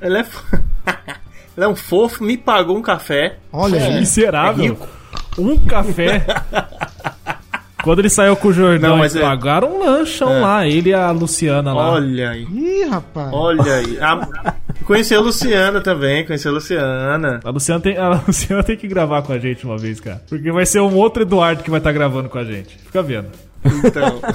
[0.00, 0.26] Ele é,
[1.56, 3.38] ele é um fofo, me pagou um café.
[3.50, 3.98] Olha É.
[3.98, 4.74] Miserável.
[4.74, 4.99] rico.
[5.38, 6.24] Um café.
[7.82, 10.40] Quando ele saiu com o Jordão, Não, mas eles é- pagaram um lanchão É.
[10.40, 10.66] lá.
[10.66, 11.92] Ele e a Luciana lá.
[11.92, 12.44] Olha aí.
[12.44, 13.30] Ih, rapaz.
[13.32, 13.98] Olha aí.
[14.00, 14.54] A-
[14.84, 17.40] Conheci a Luciana também, conheci a Luciana.
[17.42, 20.20] A Luciana, tem, a Luciana tem que gravar com a gente uma vez, cara.
[20.28, 22.76] Porque vai ser um outro Eduardo que vai estar gravando com a gente.
[22.76, 23.28] Fica vendo.
[23.64, 24.20] Então.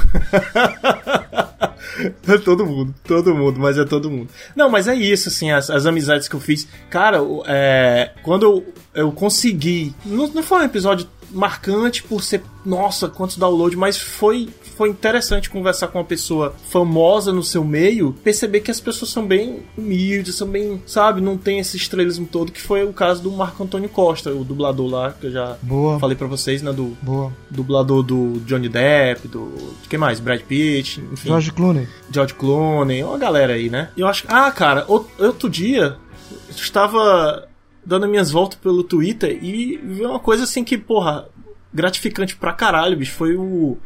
[2.28, 4.30] É todo mundo, todo mundo, mas é todo mundo.
[4.56, 6.68] Não, mas é isso, assim, as, as amizades que eu fiz.
[6.90, 9.96] Cara, é, quando eu, eu consegui.
[10.06, 12.44] Não, não foi um episódio marcante por ser.
[12.66, 18.14] Nossa, quantos downloads, mas foi, foi interessante conversar com uma pessoa famosa no seu meio,
[18.24, 20.82] perceber que as pessoas são bem humildes, são bem.
[20.86, 24.44] Sabe, não tem esse estrelismo todo, que foi o caso do Marco Antônio Costa, o
[24.44, 26.00] dublador lá, que eu já Boa.
[26.00, 26.72] falei pra vocês, né?
[26.74, 27.32] Do, Boa.
[27.50, 29.52] dublador do Johnny Depp, do.
[29.82, 30.20] de quem mais?
[30.20, 31.30] Brad Pitt, enfim.
[31.30, 31.88] George Clooney.
[32.12, 33.90] George Clooney, uma galera aí, né?
[33.96, 34.26] E eu acho.
[34.28, 35.96] Ah, cara, out- outro dia
[36.50, 37.48] eu estava
[37.86, 41.28] dando minhas voltas pelo Twitter e vi uma coisa assim que, porra.
[41.74, 43.78] gratificante pra caralho, bicho, foi o,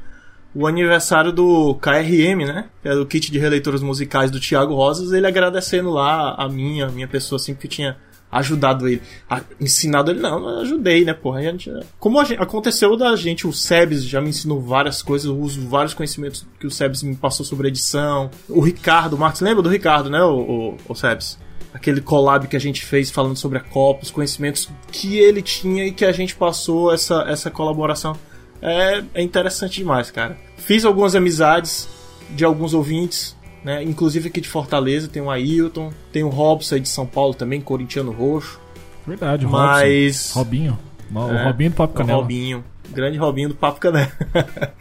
[0.54, 2.66] o aniversário do KRM, né?
[2.82, 6.88] Que é o kit de releituras musicais do Thiago Rosas, ele agradecendo lá a minha,
[6.88, 7.97] a minha pessoa assim, que tinha
[8.32, 12.39] ajudado ele, a- ensinado ele, não, eu ajudei, né, porra, a gente, como a gente-
[12.39, 16.68] aconteceu da gente, o Sebes já me ensinou várias coisas, eu uso vários conhecimentos que
[16.68, 20.38] o Sebes me passou sobre edição, o Ricardo, o Marcos, lembra do Ricardo, né, o,
[20.39, 21.39] o, o Sebes?
[21.74, 25.86] Aquele collab que a gente fez falando sobre a Copa, os conhecimentos que ele tinha
[25.88, 28.16] e que a gente passou essa, essa colaboração.
[28.62, 30.38] É, é interessante demais, cara.
[30.57, 31.88] Fiz algumas amizades
[32.32, 33.84] de alguns ouvintes, né?
[33.84, 37.62] Inclusive aqui de Fortaleza, tem o Ailton, tem o Robson aí de São Paulo também,
[37.62, 38.60] corintiano roxo.
[39.07, 40.34] Verdade, o Mas.
[40.34, 40.39] Robson.
[40.39, 40.80] Robinho.
[41.14, 42.20] O É, Robinho do Papo o Canela.
[42.22, 42.64] Robinho.
[42.91, 44.12] Grande Robinho do Papo Canela.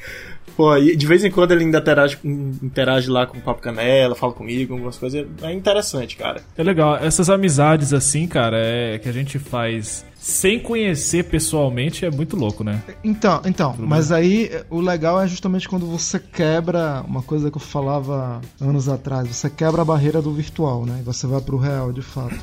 [0.58, 4.16] Pô, e de vez em quando ele ainda interage, interage lá com o Papo Canela,
[4.16, 5.24] fala comigo, algumas coisas.
[5.40, 6.42] É interessante, cara.
[6.56, 12.10] É legal, essas amizades assim, cara, é que a gente faz sem conhecer pessoalmente é
[12.10, 12.82] muito louco, né?
[13.04, 17.56] Então, então, mas aí eh, o legal é justamente quando você quebra uma coisa que
[17.56, 20.98] eu falava anos atrás, você quebra a barreira do virtual, né?
[21.00, 22.34] E você vai pro real, de fato.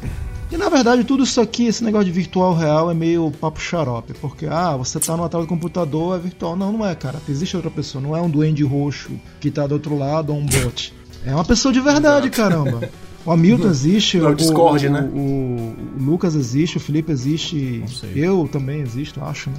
[0.51, 4.13] E na verdade, tudo isso aqui, esse negócio de virtual real é meio papo xarope,
[4.21, 6.55] porque ah, você tá numa tela do computador, é virtual.
[6.55, 7.19] Não, não é, cara.
[7.27, 10.45] Existe outra pessoa, não é um duende roxo que tá do outro lado ou um
[10.45, 10.93] bot.
[11.25, 12.87] É uma pessoa de verdade, caramba.
[13.25, 15.09] O Hamilton existe, É o o, Discord, o- né?
[15.11, 17.83] o- o Lucas existe, o Felipe existe,
[18.15, 19.55] eu também existo, acho, né?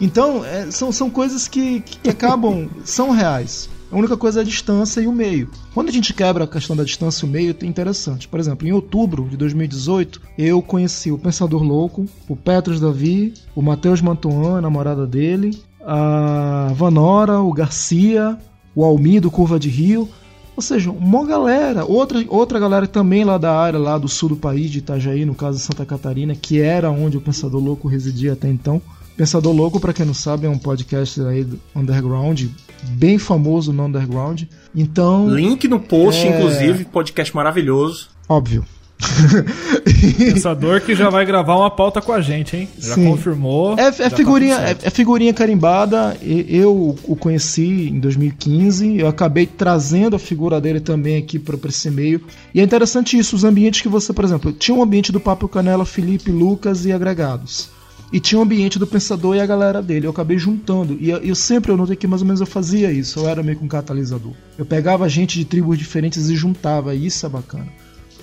[0.00, 3.68] Então, é, são, são coisas que, que acabam, são reais.
[3.92, 5.50] A única coisa é a distância e o meio.
[5.74, 8.28] Quando a gente quebra a questão da distância e o meio, é interessante.
[8.28, 13.60] Por exemplo, em outubro de 2018, eu conheci o Pensador Louco, o Petros Davi, o
[13.60, 18.38] Matheus Mantuan, a namorada dele, a Vanora, o Garcia,
[18.76, 20.08] o Almir do Curva de Rio.
[20.54, 24.36] Ou seja, uma galera, outra, outra galera também lá da área, lá do sul do
[24.36, 28.34] país, de Itajaí, no caso de Santa Catarina, que era onde o Pensador Louco residia
[28.34, 28.80] até então.
[29.16, 32.46] Pensador Louco, para quem não sabe, é um podcast aí underground,
[32.82, 34.42] bem famoso no underground.
[34.74, 35.28] Então.
[35.28, 38.08] Link no post, é, inclusive, podcast maravilhoso.
[38.28, 38.64] Óbvio.
[40.18, 42.68] Pensador que já vai gravar uma pauta com a gente, hein?
[42.78, 43.10] Já Sim.
[43.10, 43.78] confirmou.
[43.78, 46.16] É, é tá figurinha, tudo é, é figurinha carimbada.
[46.22, 48.98] Eu o conheci em 2015.
[48.98, 52.20] Eu acabei trazendo a figura dele também aqui para esse meio.
[52.54, 55.48] E é interessante isso, os ambientes que você, por exemplo, tinha um ambiente do Papo
[55.48, 57.79] Canela, Felipe, Lucas e agregados.
[58.12, 60.06] E tinha um ambiente do Pensador e a galera dele.
[60.06, 60.96] Eu acabei juntando.
[61.00, 63.20] E eu, eu sempre, eu notei que mais ou menos eu fazia isso.
[63.20, 64.32] Eu era meio que um catalisador.
[64.58, 66.94] Eu pegava gente de tribos diferentes e juntava.
[66.94, 67.68] E isso é bacana.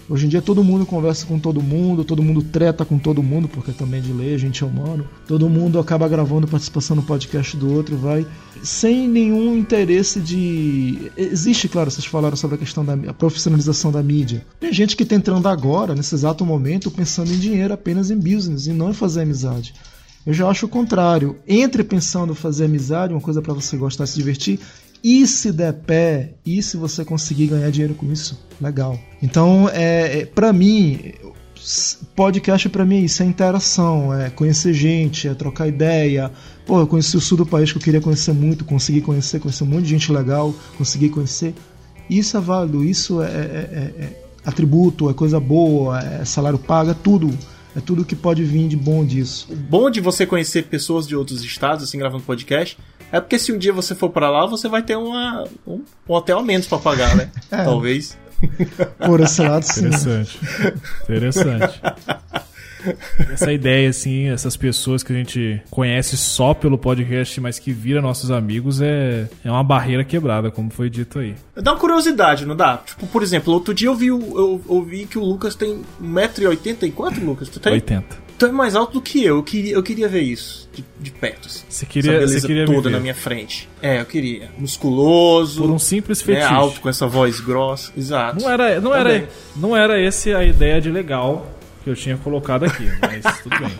[0.09, 3.49] Hoje em dia todo mundo conversa com todo mundo, todo mundo treta com todo mundo,
[3.49, 5.05] porque também de lei a gente é humano.
[5.27, 8.25] Todo mundo acaba gravando participação no podcast do outro, vai
[8.63, 11.11] sem nenhum interesse de.
[11.17, 14.45] Existe, claro, vocês falaram sobre a questão da a profissionalização da mídia.
[14.61, 18.65] Tem gente que está entrando agora, nesse exato momento, pensando em dinheiro apenas em business
[18.65, 19.73] e não em fazer amizade.
[20.27, 21.37] Eu já acho o contrário.
[21.47, 24.59] Entre pensando fazer amizade, uma coisa para você gostar, se divertir,
[25.03, 28.99] e se der pé, e se você conseguir ganhar dinheiro com isso, legal.
[29.21, 31.13] Então, é, é para mim,
[32.15, 36.31] podcast para mim é isso é interação, é conhecer gente, é trocar ideia.
[36.65, 39.63] Pô, eu conheci o sul do país que eu queria conhecer muito, consegui conhecer, conhecer
[39.63, 41.53] um monte de gente legal, consegui conhecer.
[42.09, 46.91] Isso é válido, isso é, é- é- é atributo, é coisa boa, é salário pago,
[46.91, 47.29] é tudo.
[47.75, 49.47] É tudo que pode vir de bom disso.
[49.51, 52.75] O bom de você conhecer pessoas de outros estados, assim, gravando podcast,
[53.11, 56.13] é porque se um dia você for pra lá, você vai ter uma, um, um
[56.13, 57.29] hotel a menos pra pagar, né?
[57.51, 57.63] É.
[57.63, 58.17] Talvez.
[59.05, 59.87] Por esse lado, sim.
[59.87, 60.39] Interessante.
[61.03, 61.81] Interessante.
[63.33, 68.01] Essa ideia, assim, essas pessoas que a gente conhece só pelo podcast, mas que vira
[68.01, 71.35] nossos amigos, é, é uma barreira quebrada, como foi dito aí.
[71.55, 72.77] Dá uma curiosidade, não dá?
[72.77, 76.83] Tipo, por exemplo, outro dia eu vi, o- eu, ouvi que o Lucas tem 1,80m
[76.87, 77.49] e quanto, Lucas?
[77.49, 77.73] Tu tem?
[77.73, 78.26] 80.
[78.37, 79.37] Tu é mais alto do que eu.
[79.37, 81.47] Eu queria, eu queria ver isso de, de perto.
[81.47, 81.63] Assim.
[81.67, 82.89] Você queria- Essa beleza queria toda viver.
[82.91, 83.67] na minha frente.
[83.81, 84.49] É, eu queria.
[84.57, 85.61] Musculoso.
[85.61, 86.53] Por um simples né, fetiche.
[86.53, 87.91] alto, com essa voz grossa.
[87.97, 88.39] Exato.
[88.43, 89.15] Não era, não Também.
[89.15, 91.47] era, não era esse a ideia de legal
[91.83, 93.71] que eu tinha colocado aqui, mas tudo bem.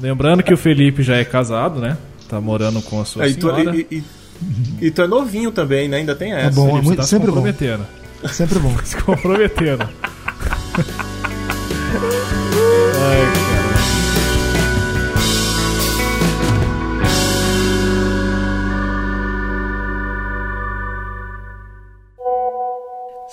[0.00, 1.98] Lembrando que o Felipe já é casado, né?
[2.28, 3.76] Tá morando com a sua Aí tu, senhora.
[3.76, 4.04] e, e-
[4.86, 5.98] e tu é novinho também, né?
[5.98, 6.46] Ainda tem essa.
[6.48, 7.34] É bom, é muito, tá se sempre bom.
[7.34, 7.86] comprometendo.
[8.30, 8.74] Sempre bom.
[8.84, 9.86] Se comprometendo.
[12.98, 13.35] Ai,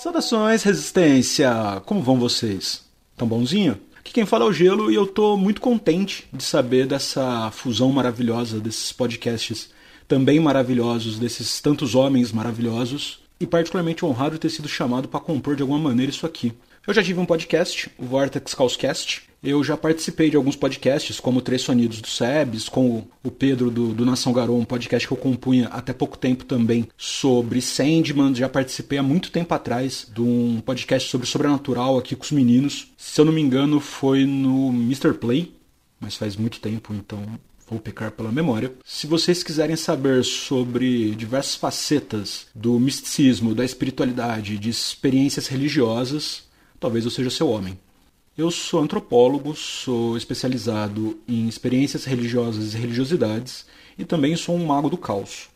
[0.04, 1.80] Saudações, Resistência!
[1.86, 2.84] Como vão vocês?
[3.16, 3.80] Tão bonzinho?
[3.98, 7.90] Aqui quem fala é o Gelo e eu tô muito contente de saber dessa fusão
[7.90, 9.70] maravilhosa desses podcasts
[10.06, 15.56] também maravilhosos, desses tantos homens maravilhosos e particularmente honrado de ter sido chamado para compor
[15.56, 16.52] de alguma maneira isso aqui.
[16.86, 19.22] Eu já tive um podcast, o Vortex Causcast.
[19.42, 23.94] Eu já participei de alguns podcasts, como Três Sonidos do SEBS, com o Pedro do,
[23.94, 28.34] do Nação Garou, um podcast que eu compunha até pouco tempo também sobre Sandman.
[28.34, 32.92] Já participei há muito tempo atrás de um podcast sobre sobrenatural aqui com os meninos.
[32.98, 35.14] Se eu não me engano, foi no Mr.
[35.14, 35.54] Play,
[35.98, 37.24] mas faz muito tempo, então
[37.66, 38.70] vou pecar pela memória.
[38.84, 46.44] Se vocês quiserem saber sobre diversas facetas do misticismo, da espiritualidade, de experiências religiosas,
[46.78, 47.78] talvez eu seja seu homem.
[48.36, 53.64] Eu sou antropólogo, sou especializado em experiências religiosas e religiosidades
[53.96, 55.48] e também sou um mago do caos.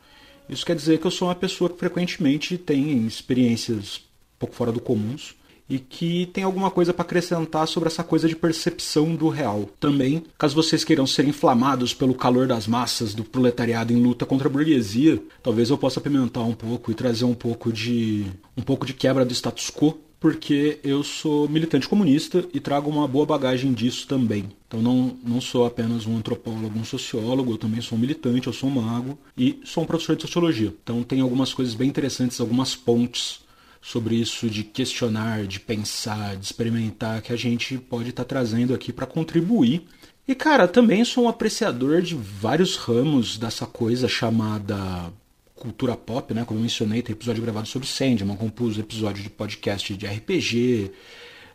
[0.48, 4.02] Isso quer dizer que eu sou uma pessoa que frequentemente tem experiências
[4.38, 5.34] pouco fora do comuns
[5.68, 9.68] e que tem alguma coisa para acrescentar sobre essa coisa de percepção do real.
[9.78, 14.48] Também, caso vocês queiram ser inflamados pelo calor das massas do proletariado em luta contra
[14.48, 18.24] a burguesia, talvez eu possa apimentar um pouco e trazer um pouco de
[18.56, 23.06] um pouco de quebra do status quo porque eu sou militante comunista e trago uma
[23.06, 24.48] boa bagagem disso também.
[24.66, 28.52] Então não, não sou apenas um antropólogo, um sociólogo, eu também sou um militante, eu
[28.52, 30.74] sou um mago e sou um professor de sociologia.
[30.82, 33.40] Então tem algumas coisas bem interessantes, algumas pontes
[33.80, 38.92] sobre isso de questionar, de pensar, de experimentar que a gente pode estar trazendo aqui
[38.92, 39.86] para contribuir.
[40.26, 45.10] E cara, também sou um apreciador de vários ramos dessa coisa chamada
[45.58, 46.44] cultura pop, né?
[46.44, 50.90] Como eu mencionei, tem episódio gravado sobre Sandman, compus episódio de podcast de RPG,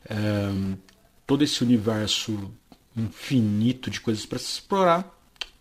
[0.10, 0.16] é,
[1.26, 2.52] todo esse universo
[2.96, 5.12] infinito de coisas para se explorar,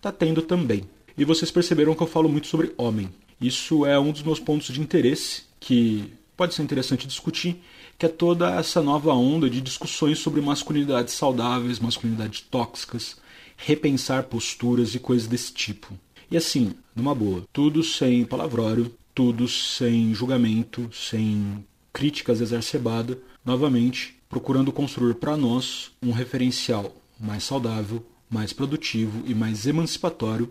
[0.00, 0.84] tá tendo também.
[1.16, 3.08] E vocês perceberam que eu falo muito sobre homem.
[3.40, 7.62] Isso é um dos meus pontos de interesse que pode ser interessante discutir,
[7.98, 13.16] que é toda essa nova onda de discussões sobre masculinidades saudáveis, masculinidades tóxicas,
[13.56, 15.96] repensar posturas e coisas desse tipo.
[16.32, 21.62] E assim, numa boa, tudo sem palavrório, tudo sem julgamento, sem
[21.92, 29.66] críticas exacerbadas, novamente procurando construir para nós um referencial mais saudável, mais produtivo e mais
[29.66, 30.50] emancipatório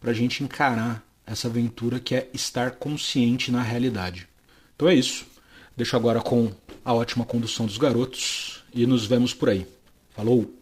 [0.00, 4.28] para a gente encarar essa aventura que é estar consciente na realidade.
[4.76, 5.26] Então é isso.
[5.76, 6.52] Deixo agora com
[6.84, 9.66] a ótima condução dos garotos e nos vemos por aí.
[10.10, 10.54] Falou!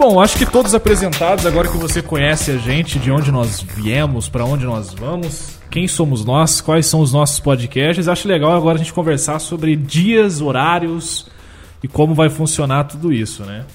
[0.00, 4.30] Bom, acho que todos apresentados, agora que você conhece a gente, de onde nós viemos,
[4.30, 8.76] para onde nós vamos, quem somos nós, quais são os nossos podcasts, acho legal agora
[8.76, 11.28] a gente conversar sobre dias, horários
[11.82, 13.66] e como vai funcionar tudo isso, né?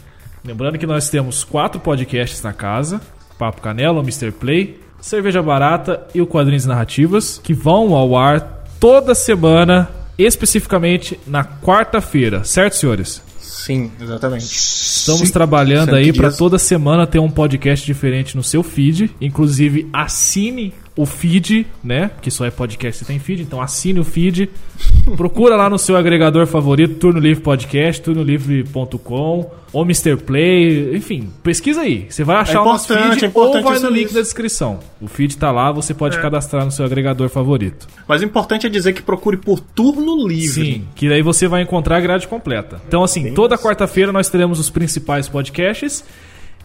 [0.43, 2.99] Lembrando que nós temos quatro podcasts na casa:
[3.37, 4.31] Papo Canela, Mr.
[4.31, 11.45] Play, Cerveja Barata e o Quadrinhos Narrativas, que vão ao ar toda semana, especificamente na
[11.45, 13.21] quarta-feira, certo, senhores?
[13.45, 14.43] Sim, exatamente.
[14.45, 19.11] Estamos trabalhando aí para toda semana ter um podcast diferente no seu feed.
[19.21, 22.09] Inclusive, assine o feed, né?
[22.21, 24.49] Que só é podcast se tem feed, então assine o feed.
[25.17, 30.15] Procura lá no seu agregador favorito, Turno Livre Podcast, turnolivre.com, ou Mr.
[30.17, 32.05] Play, enfim, pesquisa aí.
[32.09, 34.79] Você vai achar É o nosso feed é ou vai no isso- link da descrição.
[35.01, 36.21] O feed tá lá, você pode É.
[36.21, 37.87] cadastrar no seu agregador favorito.
[38.07, 40.47] Mas o importante é dizer que procure por turno livre.
[40.65, 42.81] Sim, que daí você vai encontrar a grade completa.
[42.87, 46.03] Então, assim, toda quarta-feira nós teremos os principais podcasts.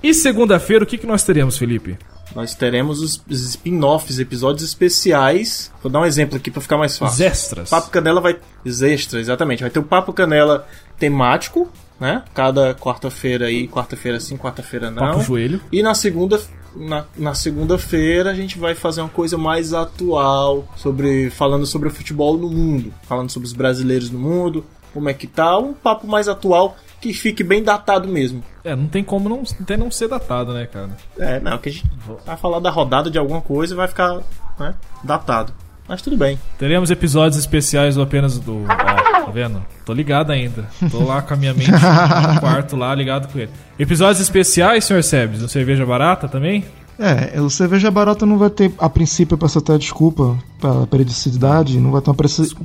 [0.03, 1.99] E segunda-feira, o que, que nós teremos, Felipe?
[2.35, 5.71] Nós teremos os os spin-offs, episódios especiais.
[5.83, 7.15] Vou dar um exemplo aqui pra ficar mais fácil.
[7.15, 7.71] Os extras.
[7.71, 8.39] Papo Canela vai.
[8.65, 9.63] Os extras, exatamente.
[9.63, 10.67] Vai ter o Papo Canela
[10.99, 11.69] temático,
[11.99, 12.23] né?
[12.35, 15.03] Cada quarta-feira aí, quarta-feira sim, quarta-feira não.
[15.03, 15.61] Papo joelho.
[15.73, 16.41] E na segunda.
[16.77, 21.91] Na, na segunda-feira a gente vai fazer uma coisa mais atual, sobre falando sobre o
[21.91, 24.65] futebol no mundo, falando sobre os brasileiros no mundo,
[24.95, 28.43] como é que tá, um papo mais atual que fique bem datado mesmo.
[28.63, 30.91] É, não tem como não, até não ser datado, né, cara?
[31.19, 31.89] É, não, que a gente
[32.27, 34.21] vai falar da rodada de alguma coisa e vai ficar
[34.59, 35.53] né, datado.
[35.89, 36.39] Mas tudo bem.
[36.57, 38.63] Teremos episódios especiais do apenas do.
[38.63, 39.65] Ó, tá vendo?
[39.85, 40.69] Tô ligado ainda.
[40.89, 41.79] Tô lá com a minha mente no
[42.39, 43.51] quarto lá, ligado com ele.
[43.77, 45.43] Episódios especiais, senhor Sebes?
[45.43, 46.65] No Cerveja Barata também?
[47.01, 51.91] É, o cerveja barata não vai ter, a princípio, pra até desculpa pela periodicidade, não
[51.91, 52.17] vai ter uma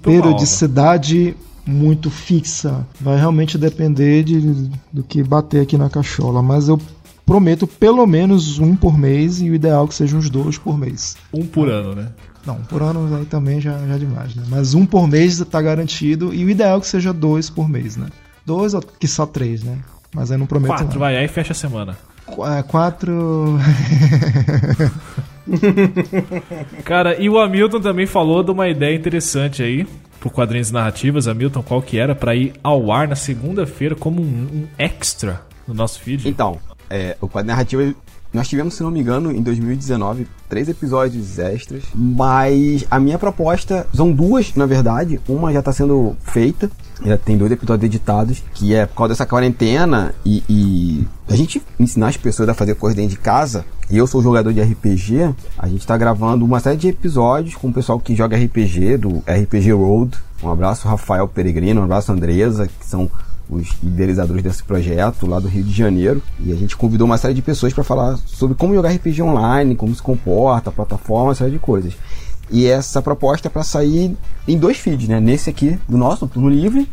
[0.01, 1.33] periodicidade
[1.65, 2.85] muito fixa.
[2.99, 6.41] Vai realmente depender de, do que bater aqui na cachola.
[6.41, 6.79] Mas eu
[7.25, 10.77] prometo pelo menos um por mês e o ideal é que sejam uns dois por
[10.77, 11.17] mês.
[11.33, 12.09] Um por ano, né?
[12.45, 14.43] Não, por ano aí também já, já é demais, né?
[14.47, 17.97] Mas um por mês tá garantido e o ideal é que seja dois por mês,
[17.97, 18.05] né?
[18.45, 19.79] Dois ou que só três, né?
[20.13, 21.97] Mas aí não prometo Quatro, vai, aí fecha a semana.
[22.27, 23.57] Qu- é, Quatro.
[26.83, 29.87] Cara, e o Hamilton também falou de uma ideia interessante aí
[30.25, 31.27] pro quadrinhos narrativas.
[31.27, 32.15] Hamilton, qual que era?
[32.15, 36.27] Pra ir ao ar na segunda-feira como um, um extra no nosso feed.
[36.27, 36.57] Então,
[36.89, 37.95] É, o quadro narrativo,
[38.31, 41.83] nós tivemos, se não me engano, em 2019, três episódios extras.
[41.95, 45.19] Mas a minha proposta, são duas, na verdade.
[45.27, 46.69] Uma já está sendo feita,
[47.03, 51.61] já tem dois episódios editados, que é por causa dessa quarentena e, e a gente
[51.79, 53.65] ensinar as pessoas a fazer coisas dentro de casa.
[53.89, 57.67] E eu sou jogador de RPG, a gente está gravando uma série de episódios com
[57.67, 60.17] o pessoal que joga RPG, do RPG Road.
[60.41, 63.09] Um abraço, Rafael Peregrino, um abraço, Andresa, que são
[63.49, 66.21] os idealizadores desse projeto lá do Rio de Janeiro.
[66.39, 69.75] E a gente convidou uma série de pessoas para falar sobre como jogar RPG online,
[69.75, 71.93] como se comporta, a plataforma, uma série de coisas.
[72.49, 74.15] E essa proposta é para sair
[74.47, 75.19] em dois feeds, né?
[75.19, 76.89] Nesse aqui do nosso, Turno Livre,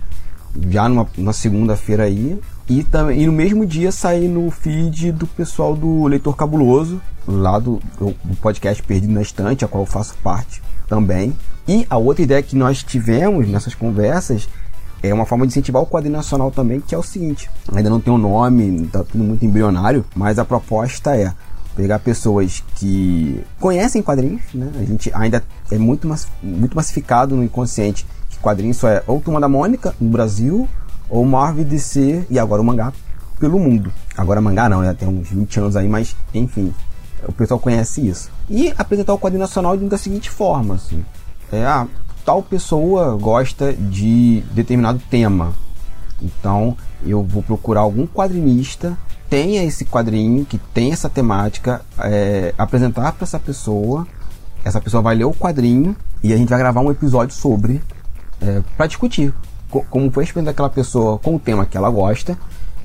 [0.71, 2.39] já numa, numa segunda-feira aí.
[2.69, 7.59] E, também, e no mesmo dia sair no feed do pessoal do Leitor Cabuloso, lá
[7.59, 11.37] do, do podcast Perdido na Estante, a qual eu faço parte também.
[11.67, 14.49] E a outra ideia que nós tivemos nessas conversas
[15.03, 18.01] é uma forma de incentivar o quadrinho nacional também, que é o seguinte: ainda não
[18.01, 21.33] tem um nome, tá tudo muito embrionário, mas a proposta é
[21.77, 24.71] pegar pessoas que conhecem quadrinhos, né?
[24.79, 29.21] A gente ainda é muito, mass- muito massificado no inconsciente que quadrinhos só é ou
[29.21, 30.69] Turma da Mônica no Brasil,
[31.09, 32.93] ou Marvel DC e agora o mangá
[33.39, 33.93] pelo mundo.
[34.17, 34.95] Agora mangá não, né?
[34.95, 36.73] Tem uns 20 anos aí, mas enfim,
[37.27, 38.31] o pessoal conhece isso.
[38.49, 41.05] E apresentar o quadrinho nacional da seguinte forma, assim.
[41.51, 41.87] É, ah,
[42.25, 45.53] tal pessoa gosta de determinado tema.
[46.21, 48.97] Então, eu vou procurar algum quadrinista
[49.33, 54.07] tenha esse quadrinho que tem essa temática, é, apresentar para essa pessoa.
[54.63, 57.81] Essa pessoa vai ler o quadrinho e a gente vai gravar um episódio sobre
[58.43, 59.33] é, para discutir
[59.71, 62.37] co- como foi a experiência daquela pessoa com o tema que ela gosta,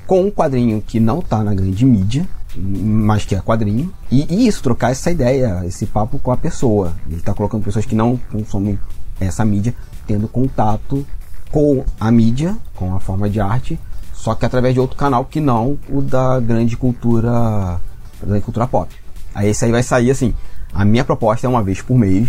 [0.06, 2.26] com um quadrinho que não está na grande mídia,
[2.56, 6.94] mas que é quadrinho, e, e isso, trocar essa ideia, esse papo com a pessoa.
[7.06, 8.78] Ele está colocando pessoas que não consomem
[9.20, 9.74] essa mídia,
[10.06, 11.06] tendo contato
[11.52, 13.78] com a mídia, com a forma de arte,
[14.18, 17.30] só que através de outro canal que não o da grande cultura,
[18.20, 18.92] da grande cultura pop.
[19.32, 20.34] Aí esse aí vai sair assim.
[20.74, 22.28] A minha proposta é uma vez por mês,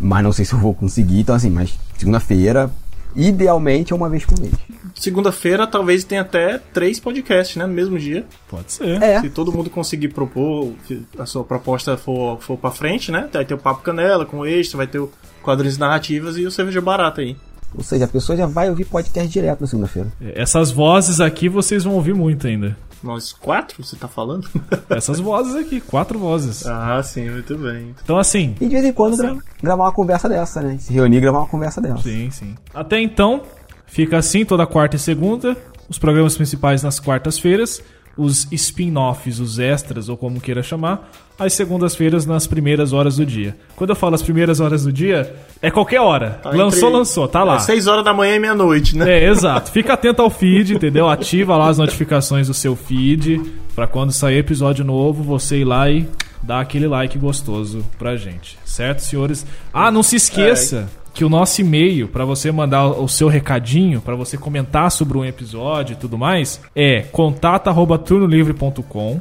[0.00, 2.70] mas não sei se eu vou conseguir, então assim, mas segunda-feira,
[3.14, 4.54] idealmente é uma vez por mês.
[4.94, 7.66] Segunda-feira talvez tenha até três podcasts, né?
[7.66, 8.24] No mesmo dia.
[8.48, 9.02] Pode ser.
[9.02, 9.20] É.
[9.20, 13.28] Se todo mundo conseguir propor, se a sua proposta for, for pra frente, né?
[13.30, 15.12] Vai ter o Papo Canela com o extra, vai ter o
[15.42, 17.36] quadrinhos narrativas e o Cerveja Barata aí.
[17.76, 20.10] Ou seja, a pessoa já vai ouvir podcast direto na segunda-feira.
[20.34, 22.76] Essas vozes aqui vocês vão ouvir muito ainda.
[23.02, 24.48] Nós quatro, você tá falando?
[24.90, 26.66] Essas vozes aqui, quatro vozes.
[26.66, 27.94] ah, sim, muito bem.
[28.02, 28.56] Então, assim.
[28.60, 30.76] E de vez em quando gra- gravar uma conversa dessa, né?
[30.80, 32.02] Se reunir e gravar uma conversa dessa.
[32.02, 32.56] Sim, sim.
[32.74, 33.42] Até então,
[33.86, 35.56] fica assim toda quarta e segunda.
[35.88, 37.80] Os programas principais nas quartas-feiras.
[38.18, 41.08] Os spin-offs, os extras, ou como queira chamar,
[41.38, 43.56] às segundas-feiras nas primeiras horas do dia.
[43.76, 46.40] Quando eu falo as primeiras horas do dia, é qualquer hora.
[46.42, 47.54] Tá lançou, entre- lançou, tá lá.
[47.56, 49.08] É seis horas da manhã e meia-noite, né?
[49.20, 49.70] É, exato.
[49.70, 51.08] Fica atento ao feed, entendeu?
[51.08, 53.40] Ativa lá as notificações do seu feed
[53.74, 56.08] pra quando sair episódio novo, você ir lá e
[56.42, 58.58] dar aquele like gostoso pra gente.
[58.64, 59.44] Certo, senhores?
[59.72, 64.14] Ah, não se esqueça que o nosso e-mail pra você mandar o seu recadinho, pra
[64.14, 69.20] você comentar sobre um episódio e tudo mais, é contato@turnolivre.com.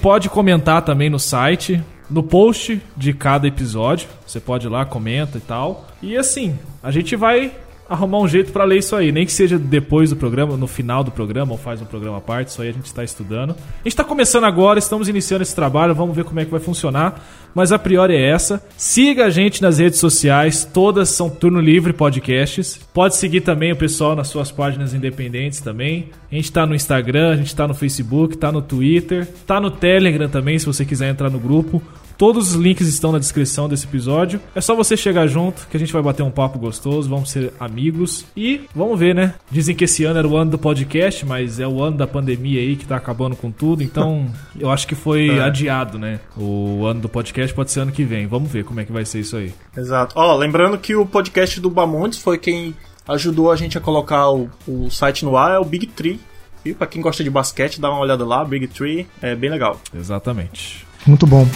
[0.00, 4.08] Pode comentar também no site, no post de cada episódio.
[4.26, 5.86] Você pode ir lá, comenta e tal.
[6.02, 7.52] E assim, a gente vai
[7.88, 11.04] arrumar um jeito pra ler isso aí, nem que seja depois do programa, no final
[11.04, 13.50] do programa, ou faz um programa à parte, isso aí a gente está estudando.
[13.50, 16.60] A gente tá começando agora, estamos iniciando esse trabalho, vamos ver como é que vai
[16.60, 17.22] funcionar,
[17.54, 18.64] mas a priori é essa.
[18.76, 22.80] Siga a gente nas redes sociais, todas são Turno Livre Podcasts.
[22.94, 26.08] Pode seguir também o pessoal nas suas páginas independentes também.
[26.30, 29.70] A gente tá no Instagram, a gente tá no Facebook, tá no Twitter, tá no
[29.70, 31.82] Telegram também, se você quiser entrar no grupo.
[32.22, 34.40] Todos os links estão na descrição desse episódio.
[34.54, 37.52] É só você chegar junto que a gente vai bater um papo gostoso, vamos ser
[37.58, 39.34] amigos e vamos ver, né?
[39.50, 42.60] Dizem que esse ano era o ano do podcast, mas é o ano da pandemia
[42.60, 45.40] aí que tá acabando com tudo, então eu acho que foi É.
[45.42, 46.20] adiado, né?
[46.36, 48.28] O ano do podcast pode ser ano que vem.
[48.28, 49.52] Vamos ver como é que vai ser isso aí.
[49.76, 50.14] Exato.
[50.16, 52.72] Ó, lembrando que o podcast do Bamontes foi quem
[53.08, 56.20] ajudou a gente a colocar o, o site no ar, é o Big Tree.
[56.64, 59.76] E pra quem gosta de basquete, dá uma olhada lá, Big Tree, é bem legal.
[59.92, 60.86] Exatamente.
[61.04, 61.48] Muito bom.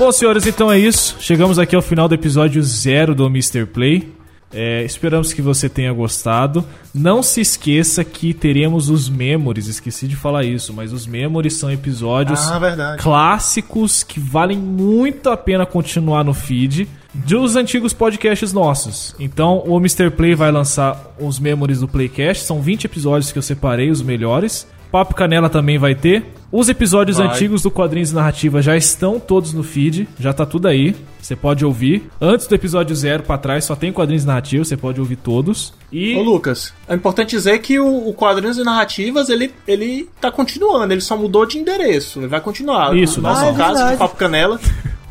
[0.00, 1.16] Bom, senhores, então é isso.
[1.20, 3.66] Chegamos aqui ao final do episódio zero do Mr.
[3.66, 4.10] Play.
[4.50, 6.64] É, esperamos que você tenha gostado.
[6.94, 9.66] Não se esqueça que teremos os memories.
[9.66, 15.36] Esqueci de falar isso, mas os memories são episódios Ah, clássicos que valem muito a
[15.36, 16.88] pena continuar no feed.
[17.12, 19.14] dos antigos podcasts nossos.
[19.20, 20.08] Então, o Mr.
[20.08, 22.44] Play vai lançar os memories do Playcast.
[22.44, 24.66] São 20 episódios que eu separei, os melhores.
[24.90, 26.39] Papo Canela também vai ter.
[26.52, 27.28] Os episódios Vai.
[27.28, 30.96] antigos do Quadrinhos e Narrativa já estão todos no feed, já tá tudo aí.
[31.20, 32.10] Você pode ouvir.
[32.20, 35.72] Antes do episódio zero pra trás só tem Quadrinhos Narrativa, você pode ouvir todos.
[35.92, 40.30] E Ô Lucas, é importante dizer que o, o Quadrinhos e Narrativas, ele, ele tá
[40.30, 42.96] continuando, ele só mudou de endereço, ele vai continuar.
[42.96, 43.96] Isso, no nosso caso, o verdade.
[43.98, 44.60] Papo Canela,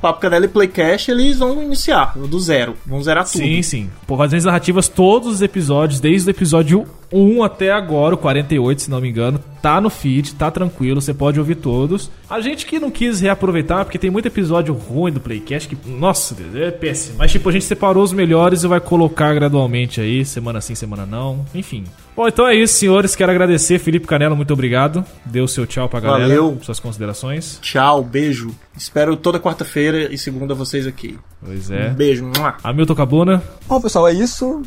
[0.02, 3.42] Papo Canela e Playcast, eles vão iniciar do zero, vão zerar tudo.
[3.42, 3.90] Sim, sim.
[4.08, 8.90] Por Quadrinhos Narrativas, todos os episódios, desde o episódio 1 até agora, o 48, se
[8.90, 12.10] não me engano, tá no feed, tá tranquilo, você pode ouvir todos.
[12.30, 16.34] A gente que não quis reaproveitar, porque tem muito episódio ruim do Playcast que, nossa
[16.34, 17.18] Deus, é péssimo.
[17.20, 21.06] Mas, tipo, a gente separou os melhores e vai colocar gradualmente aí, semana sim, semana
[21.06, 21.84] não, enfim.
[22.16, 23.16] Bom, então é isso, senhores.
[23.16, 23.80] Quero agradecer.
[23.80, 25.06] Felipe Canela, muito obrigado.
[25.26, 26.24] Dê o seu tchau pra galera.
[26.28, 26.58] Valeu.
[26.62, 27.60] Suas considerações.
[27.62, 28.50] Tchau, beijo.
[28.76, 31.18] Espero toda quarta-feira e segunda vocês aqui.
[31.44, 31.90] Pois é.
[31.90, 32.30] Um beijo.
[32.64, 33.44] Hamilton Cabuna.
[33.68, 34.62] Bom, pessoal, é isso.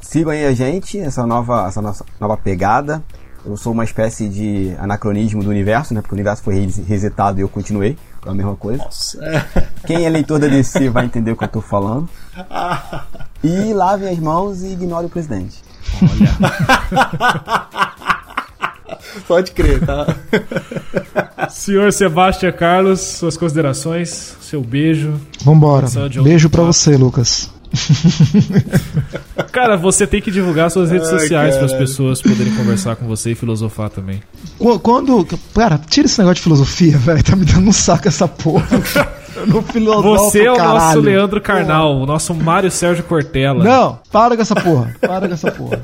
[0.00, 3.02] Sigam aí a gente, essa nova, essa nossa nova pegada.
[3.44, 6.00] Eu sou uma espécie de anacronismo do universo, né?
[6.00, 7.96] Porque o universo foi res- resetado e eu continuei
[8.30, 8.84] a mesma coisa.
[9.86, 12.08] Quem é leitor da DC vai entender o que eu tô falando.
[13.44, 15.62] E lavem as mãos e ignorem o presidente.
[19.28, 20.06] Pode crer, tá?
[21.48, 25.20] Senhor Sebastião Carlos, suas considerações, seu beijo.
[25.44, 25.86] Vambora.
[26.22, 26.72] Beijo pra papo.
[26.72, 27.50] você, Lucas.
[29.52, 33.06] Cara, você tem que divulgar suas redes Ai, sociais para as pessoas poderem conversar com
[33.06, 34.22] você e filosofar também.
[34.58, 35.26] Qu- Quando.
[35.54, 37.22] Cara, tira esse negócio de filosofia, velho.
[37.22, 38.66] Tá me dando um saco essa porra.
[39.36, 41.00] Eu não filosofo, Você é o nosso caralho.
[41.02, 43.62] Leandro Carnal, o nosso Mário Sérgio Cortella.
[43.62, 44.96] Não, para com essa porra.
[44.98, 45.82] Para com essa porra.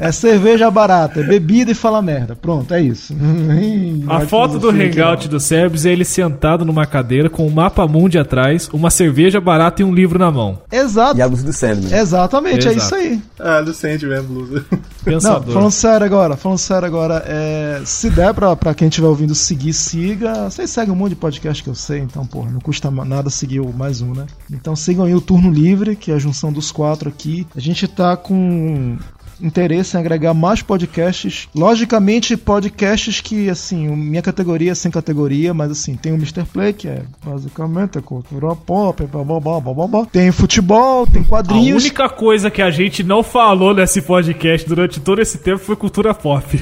[0.00, 2.34] É cerveja barata, é bebida e fala merda.
[2.34, 3.14] Pronto, é isso.
[4.08, 8.18] A foto do hangout do Sebs é ele sentado numa cadeira com um mapa mundi
[8.18, 10.58] atrás, uma cerveja barata e um livro na mão.
[10.72, 11.18] Exato.
[11.18, 11.92] E a luz do Sandman.
[11.92, 12.78] Exatamente, é Exato.
[12.78, 13.22] isso aí.
[13.38, 14.62] Ah, do Sandman Blues.
[15.22, 19.34] Não, falando sério agora, falando sério agora, é, se der pra, pra quem estiver ouvindo
[19.34, 20.50] seguir, siga.
[20.50, 23.60] Vocês seguem um monte de podcast que eu sei, então, porra, não custa nada seguir
[23.60, 24.26] o mais um, né?
[24.50, 27.46] Então sigam aí o Turno Livre, que é a junção dos quatro aqui.
[27.54, 28.98] A gente tá com
[29.42, 31.48] interesse em agregar mais podcasts.
[31.54, 36.44] Logicamente, podcasts que, assim, minha categoria é sem categoria, mas assim, tem o Mr.
[36.44, 40.06] Play, que é basicamente a cultura pop, blá, blá, blá, blá, blá, blá.
[40.06, 41.82] tem futebol, tem A quadrinhos.
[41.84, 46.12] única coisa que a gente não falou nesse podcast durante todo esse tempo foi cultura
[46.14, 46.60] pop.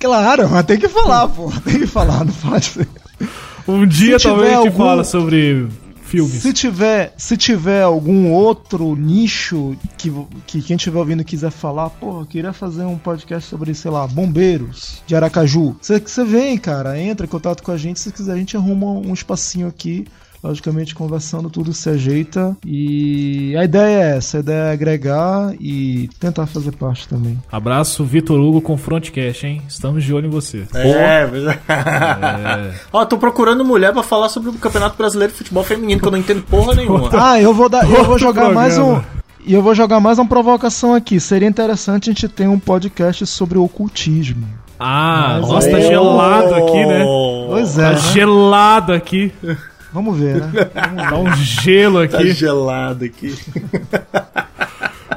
[0.00, 1.50] Claro, mas tem que falar, pô.
[1.64, 2.76] Tem que falar, não faz.
[3.66, 5.66] Um dia Se talvez a gente algum- fala sobre
[6.14, 6.42] filmes.
[6.42, 10.12] Se tiver, se tiver algum outro nicho que,
[10.46, 14.06] que quem estiver ouvindo quiser falar, porra, eu queria fazer um podcast sobre, sei lá,
[14.06, 15.76] bombeiros de Aracaju.
[15.80, 18.00] Você vem, cara, entra em contato com a gente.
[18.00, 20.06] Se quiser, a gente arruma um espacinho aqui.
[20.44, 22.54] Logicamente, conversando, tudo se ajeita.
[22.66, 27.42] E a ideia é essa: a ideia é agregar e tentar fazer parte também.
[27.50, 29.62] Abraço, Vitor Hugo com Frontcast, hein?
[29.66, 30.66] Estamos de olho em você.
[30.74, 31.46] É, mas...
[31.46, 32.74] É.
[32.92, 36.12] Ó, tô procurando mulher pra falar sobre o Campeonato Brasileiro de Futebol Feminino, que eu
[36.12, 37.08] não entendo porra nenhuma.
[37.14, 39.00] Ah, eu vou dar, eu vou jogar mais um.
[39.46, 41.18] E eu vou jogar mais uma provocação aqui.
[41.20, 44.46] Seria interessante a gente ter um podcast sobre ocultismo.
[44.78, 47.04] Ah, Mas nossa, tá gelado aqui, né?
[47.48, 47.84] Pois é.
[47.84, 47.96] Tá né?
[48.12, 49.32] gelado aqui.
[49.94, 50.64] Vamos ver, né?
[51.08, 52.12] Tá um gelo aqui.
[52.16, 53.32] Tá gelado aqui.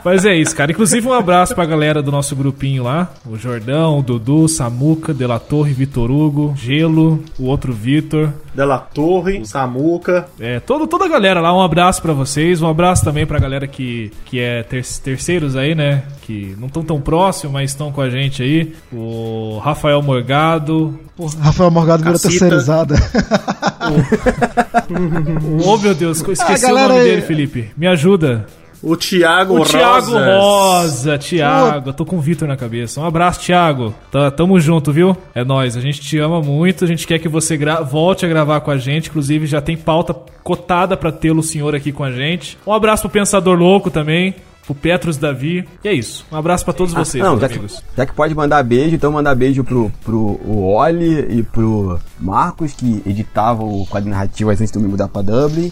[0.06, 0.72] Mas é isso, cara.
[0.72, 5.38] Inclusive, um abraço pra galera do nosso grupinho lá: o Jordão, o Dudu, Samuca, Dela
[5.40, 8.32] Torre, Vitor Hugo, Gelo, o outro Vitor.
[8.56, 10.28] Della Torre, Samuca.
[10.40, 12.62] É, todo, toda a galera lá, um abraço pra vocês.
[12.62, 16.04] Um abraço também pra galera que, que é ter- terceiros aí, né?
[16.22, 18.74] Que não estão tão próximos, mas estão com a gente aí.
[18.94, 20.98] O Rafael Morgado.
[21.42, 22.58] Rafael Morgado virou Cacita.
[25.66, 27.06] Oh, meu Deus, esqueci Ah, o galera nome aí.
[27.10, 27.72] dele, Felipe.
[27.78, 28.46] Me ajuda.
[28.82, 30.28] O Thiago O Thiago Rosas.
[30.40, 31.90] Rosa, Thiago.
[31.90, 33.02] Eu tô com o Vitor na cabeça.
[33.02, 33.94] Um abraço, Thiago.
[34.12, 35.18] Tá, tamo junto, viu?
[35.34, 35.76] É nóis.
[35.76, 36.86] A gente te ama muito.
[36.86, 39.10] A gente quer que você gra- volte a gravar com a gente.
[39.10, 42.56] Inclusive, já tem pauta cotada pra tê-lo, senhor, aqui com a gente.
[42.68, 44.36] Um abraço pro Pensador Louco também.
[44.68, 45.68] Pro Petros Davi.
[45.84, 46.26] E é isso.
[46.32, 47.82] Um abraço pra todos Ah, vocês, não, já que, amigos.
[47.96, 52.74] já que pode mandar beijo, então mandar beijo pro, pro o Oli e pro Marcos,
[52.74, 55.72] que editava o quadro narrativo antes de eu me mudar pra Dublin.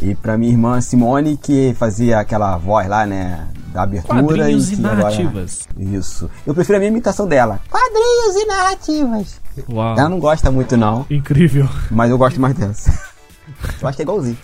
[0.00, 3.48] E pra minha irmã Simone, que fazia aquela voz lá, né?
[3.72, 4.22] Da abertura.
[4.22, 5.66] Quadrinhos e que agora- narrativas.
[5.78, 6.30] Isso.
[6.46, 7.60] Eu prefiro a minha imitação dela.
[7.70, 9.40] Quadrinhos e narrativas.
[9.70, 9.98] Uau.
[9.98, 11.06] Ela não gosta muito, não.
[11.10, 11.66] Incrível.
[11.90, 12.90] Mas eu gosto mais dessa.
[13.80, 14.36] Eu acho que é igualzinho.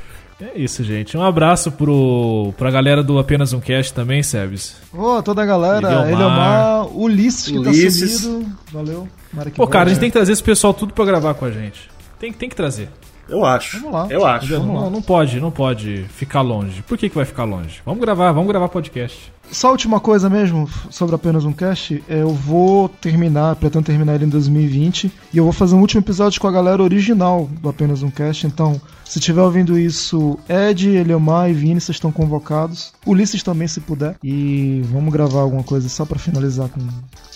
[0.43, 1.17] É isso, gente.
[1.17, 4.75] Um abraço pro, pra galera do Apenas Um Cast também, Sebes.
[4.93, 6.09] Ô, toda a galera, Eliomar.
[6.11, 8.13] Eliomar, Ulisses que Ulisses.
[8.13, 8.59] tá sumido.
[8.73, 9.09] Valeu.
[9.45, 11.51] Que Pô, cara, a gente tem que trazer esse pessoal tudo pra gravar com a
[11.51, 11.89] gente.
[12.19, 12.89] Tem, tem que trazer.
[13.29, 13.79] Eu acho.
[13.79, 14.07] Vamos lá.
[14.11, 14.49] Eu acho.
[14.49, 14.81] Vamos lá.
[14.83, 16.83] Não, não pode, não pode ficar longe.
[16.83, 17.81] Por que, que vai ficar longe?
[17.87, 19.33] Vamos gravar, vamos gravar podcast.
[19.53, 24.15] Só a última coisa mesmo, sobre apenas um cast, é, eu vou terminar, pretendo terminar
[24.15, 27.69] ele em 2020, e eu vou fazer um último episódio com a galera original do
[27.69, 32.95] apenas um cast, então, se estiver ouvindo isso, Ed, Eliomar e Vini, vocês estão convocados.
[33.07, 34.17] Ulisses também, se puder.
[34.25, 36.81] E vamos gravar alguma coisa só pra finalizar com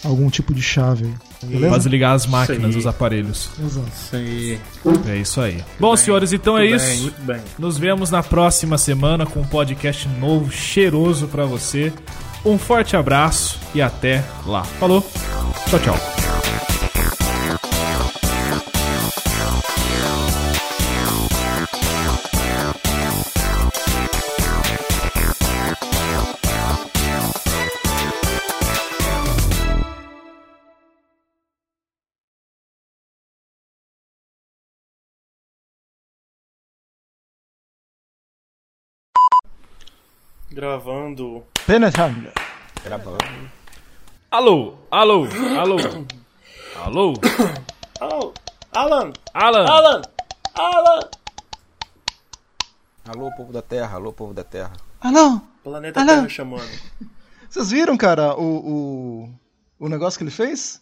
[0.02, 1.12] algum tipo de chave aí.
[1.50, 1.68] Beleza?
[1.68, 3.50] Pra desligar as máquinas, os aparelhos.
[3.62, 3.88] Exato.
[3.94, 4.58] Isso aí.
[5.06, 5.62] É isso aí.
[5.78, 6.86] Bom, senhores, então é Muito isso.
[6.86, 7.40] bem, muito bem.
[7.58, 11.92] Nos vemos na próxima semana com um podcast novo, cheiroso pra você.
[12.46, 14.62] Um forte abraço e até lá.
[14.62, 15.04] Falou.
[15.68, 16.75] Tchau, tchau.
[40.56, 41.44] Gravando.
[41.66, 42.32] Penetrando.
[42.82, 43.18] Gravando.
[44.30, 45.76] Alô, alô, alô.
[46.82, 47.12] Alô.
[48.00, 48.32] Alô,
[48.72, 49.12] Alan!
[49.34, 49.66] Alan!
[49.66, 50.02] Alan!
[50.54, 51.00] Alan!
[53.06, 54.72] Alô, povo da Terra, alô, povo da Terra.
[55.04, 55.46] Não!
[55.62, 56.14] Planeta Alan!
[56.14, 56.80] Terra chamando.
[57.50, 59.30] Vocês viram, cara, o, o,
[59.78, 60.80] o negócio que ele fez?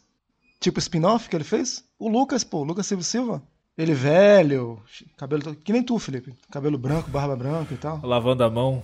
[0.61, 1.85] Tipo spin-off que ele fez?
[1.99, 3.43] O Lucas, pô, o Lucas Silva Silva.
[3.77, 4.81] Ele velho,
[5.17, 5.53] cabelo.
[5.57, 6.33] Que nem tu, Felipe.
[6.49, 7.99] Cabelo branco, barba branca e tal.
[8.05, 8.81] Lavando a mão.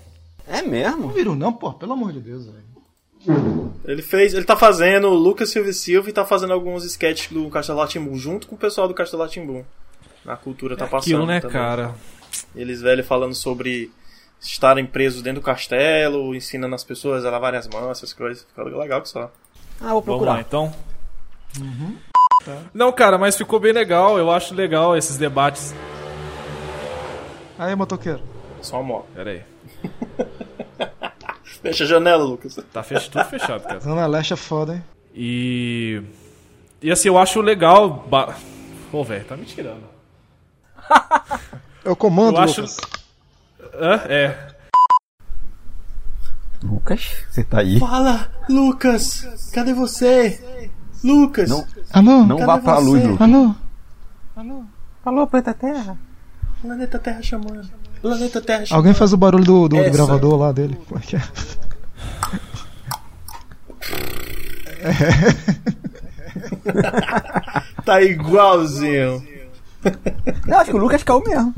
[0.51, 1.02] É mesmo?
[1.02, 3.70] Não viram, não, pô, pelo amor de Deus, velho.
[3.85, 7.31] Ele fez, ele tá fazendo o Lucas Silva e Silva e tá fazendo alguns sketches
[7.31, 9.64] do Castelo Latimbu junto com o pessoal do Castelo Latimbu.
[10.24, 11.14] Na cultura tá passando.
[11.14, 11.56] Aquilo, né, também.
[11.56, 11.94] cara?
[12.55, 13.90] Eles velho falando sobre
[14.40, 18.44] estarem presos dentro do castelo, ensinando as pessoas a lavarem as mãos, essas coisas.
[18.44, 19.31] Fica legal que só.
[19.81, 20.32] Ah, vou Vamos procurar.
[20.32, 20.72] lá, então.
[22.72, 24.18] Não, cara, mas ficou bem legal.
[24.18, 25.74] Eu acho legal esses debates.
[27.59, 28.22] Aí, motoqueiro.
[28.62, 29.02] Só uma.
[29.14, 29.43] Pera aí.
[31.62, 32.59] Fecha a janela, Lucas.
[32.73, 33.11] Tá fech...
[33.11, 33.81] tudo fechado, cara.
[33.81, 34.85] Zona Leste é foda, hein?
[35.15, 36.03] E.
[36.82, 38.07] E assim, eu acho legal.
[38.09, 38.35] Ba...
[38.91, 39.85] Pô, velho, tá me tirando.
[41.85, 42.77] É o comando, Eu acho- Lucas.
[43.74, 43.95] Hã?
[44.09, 44.51] É.
[46.62, 47.78] Lucas, você tá aí?
[47.78, 49.51] Fala, Lucas!
[49.55, 50.70] Cadê você?
[51.03, 51.49] Lucas!
[51.49, 52.24] Não, Alô?
[52.27, 52.82] não vá pra você?
[52.85, 53.20] luz, Lucas.
[53.23, 53.55] Alô?
[54.37, 54.65] Alô?
[55.05, 55.99] Alô, planeta Terra.
[56.61, 57.66] Planeta Terra chamando.
[58.02, 58.64] Planeta Terra.
[58.70, 60.78] Alguém faz o barulho do, do, do gravador lá dele.
[60.89, 61.22] Como é que é?
[67.85, 69.22] Tá igualzinho.
[70.47, 71.55] Eu acho que o Lucas caiu mesmo.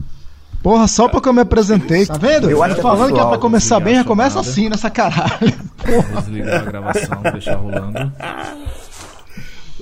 [0.62, 2.06] Porra, só porque eu me apresentei.
[2.06, 2.48] Tá vendo?
[2.48, 4.50] Eu acho que é falando que é pra pessoal, começar bem, já começa chamada.
[4.50, 5.52] assim nessa caralho.
[5.84, 8.12] Vou desligar a gravação, deixar rolando.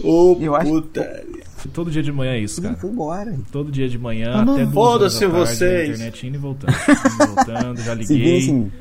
[0.03, 1.25] Ô, Eu acho- puta.
[1.69, 2.75] Todo dia de manhã é isso, cara.
[2.77, 3.35] Foi embora.
[3.53, 5.89] Todo dia de manhã, Ah, até duas horas Foda-se vocês.
[5.89, 6.73] na internet indo e voltando.
[6.73, 8.73] Indo e voltando, já liguei, assim.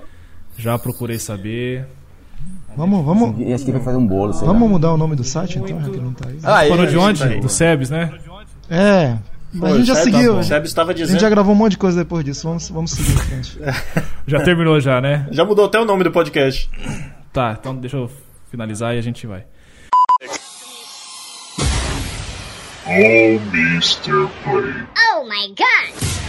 [0.58, 1.86] já procurei saber.
[2.78, 4.70] Vamos, vamos, acho que vai fazer um bolo, sei vamos lá.
[4.70, 6.38] mudar o nome do site então, já que não tá aí.
[6.44, 7.24] Ah, Parou ele- de onde?
[7.24, 7.40] aí.
[7.42, 8.12] Do Sebes, né?
[8.70, 9.18] É.
[9.52, 10.38] Mas a gente já Seb- seguiu.
[10.38, 11.20] O Seb estava A gente dizendo.
[11.20, 12.48] já gravou um monte de coisa depois disso.
[12.48, 13.60] Vamos, vamos seguir em frente.
[14.28, 15.28] Já terminou já, né?
[15.32, 16.70] Já mudou até o nome do podcast.
[17.34, 18.10] Tá, então deixa eu
[18.52, 19.44] finalizar e a gente vai.
[22.92, 24.28] Oh, Mr.
[24.42, 24.74] Play.
[24.98, 26.29] Oh my god!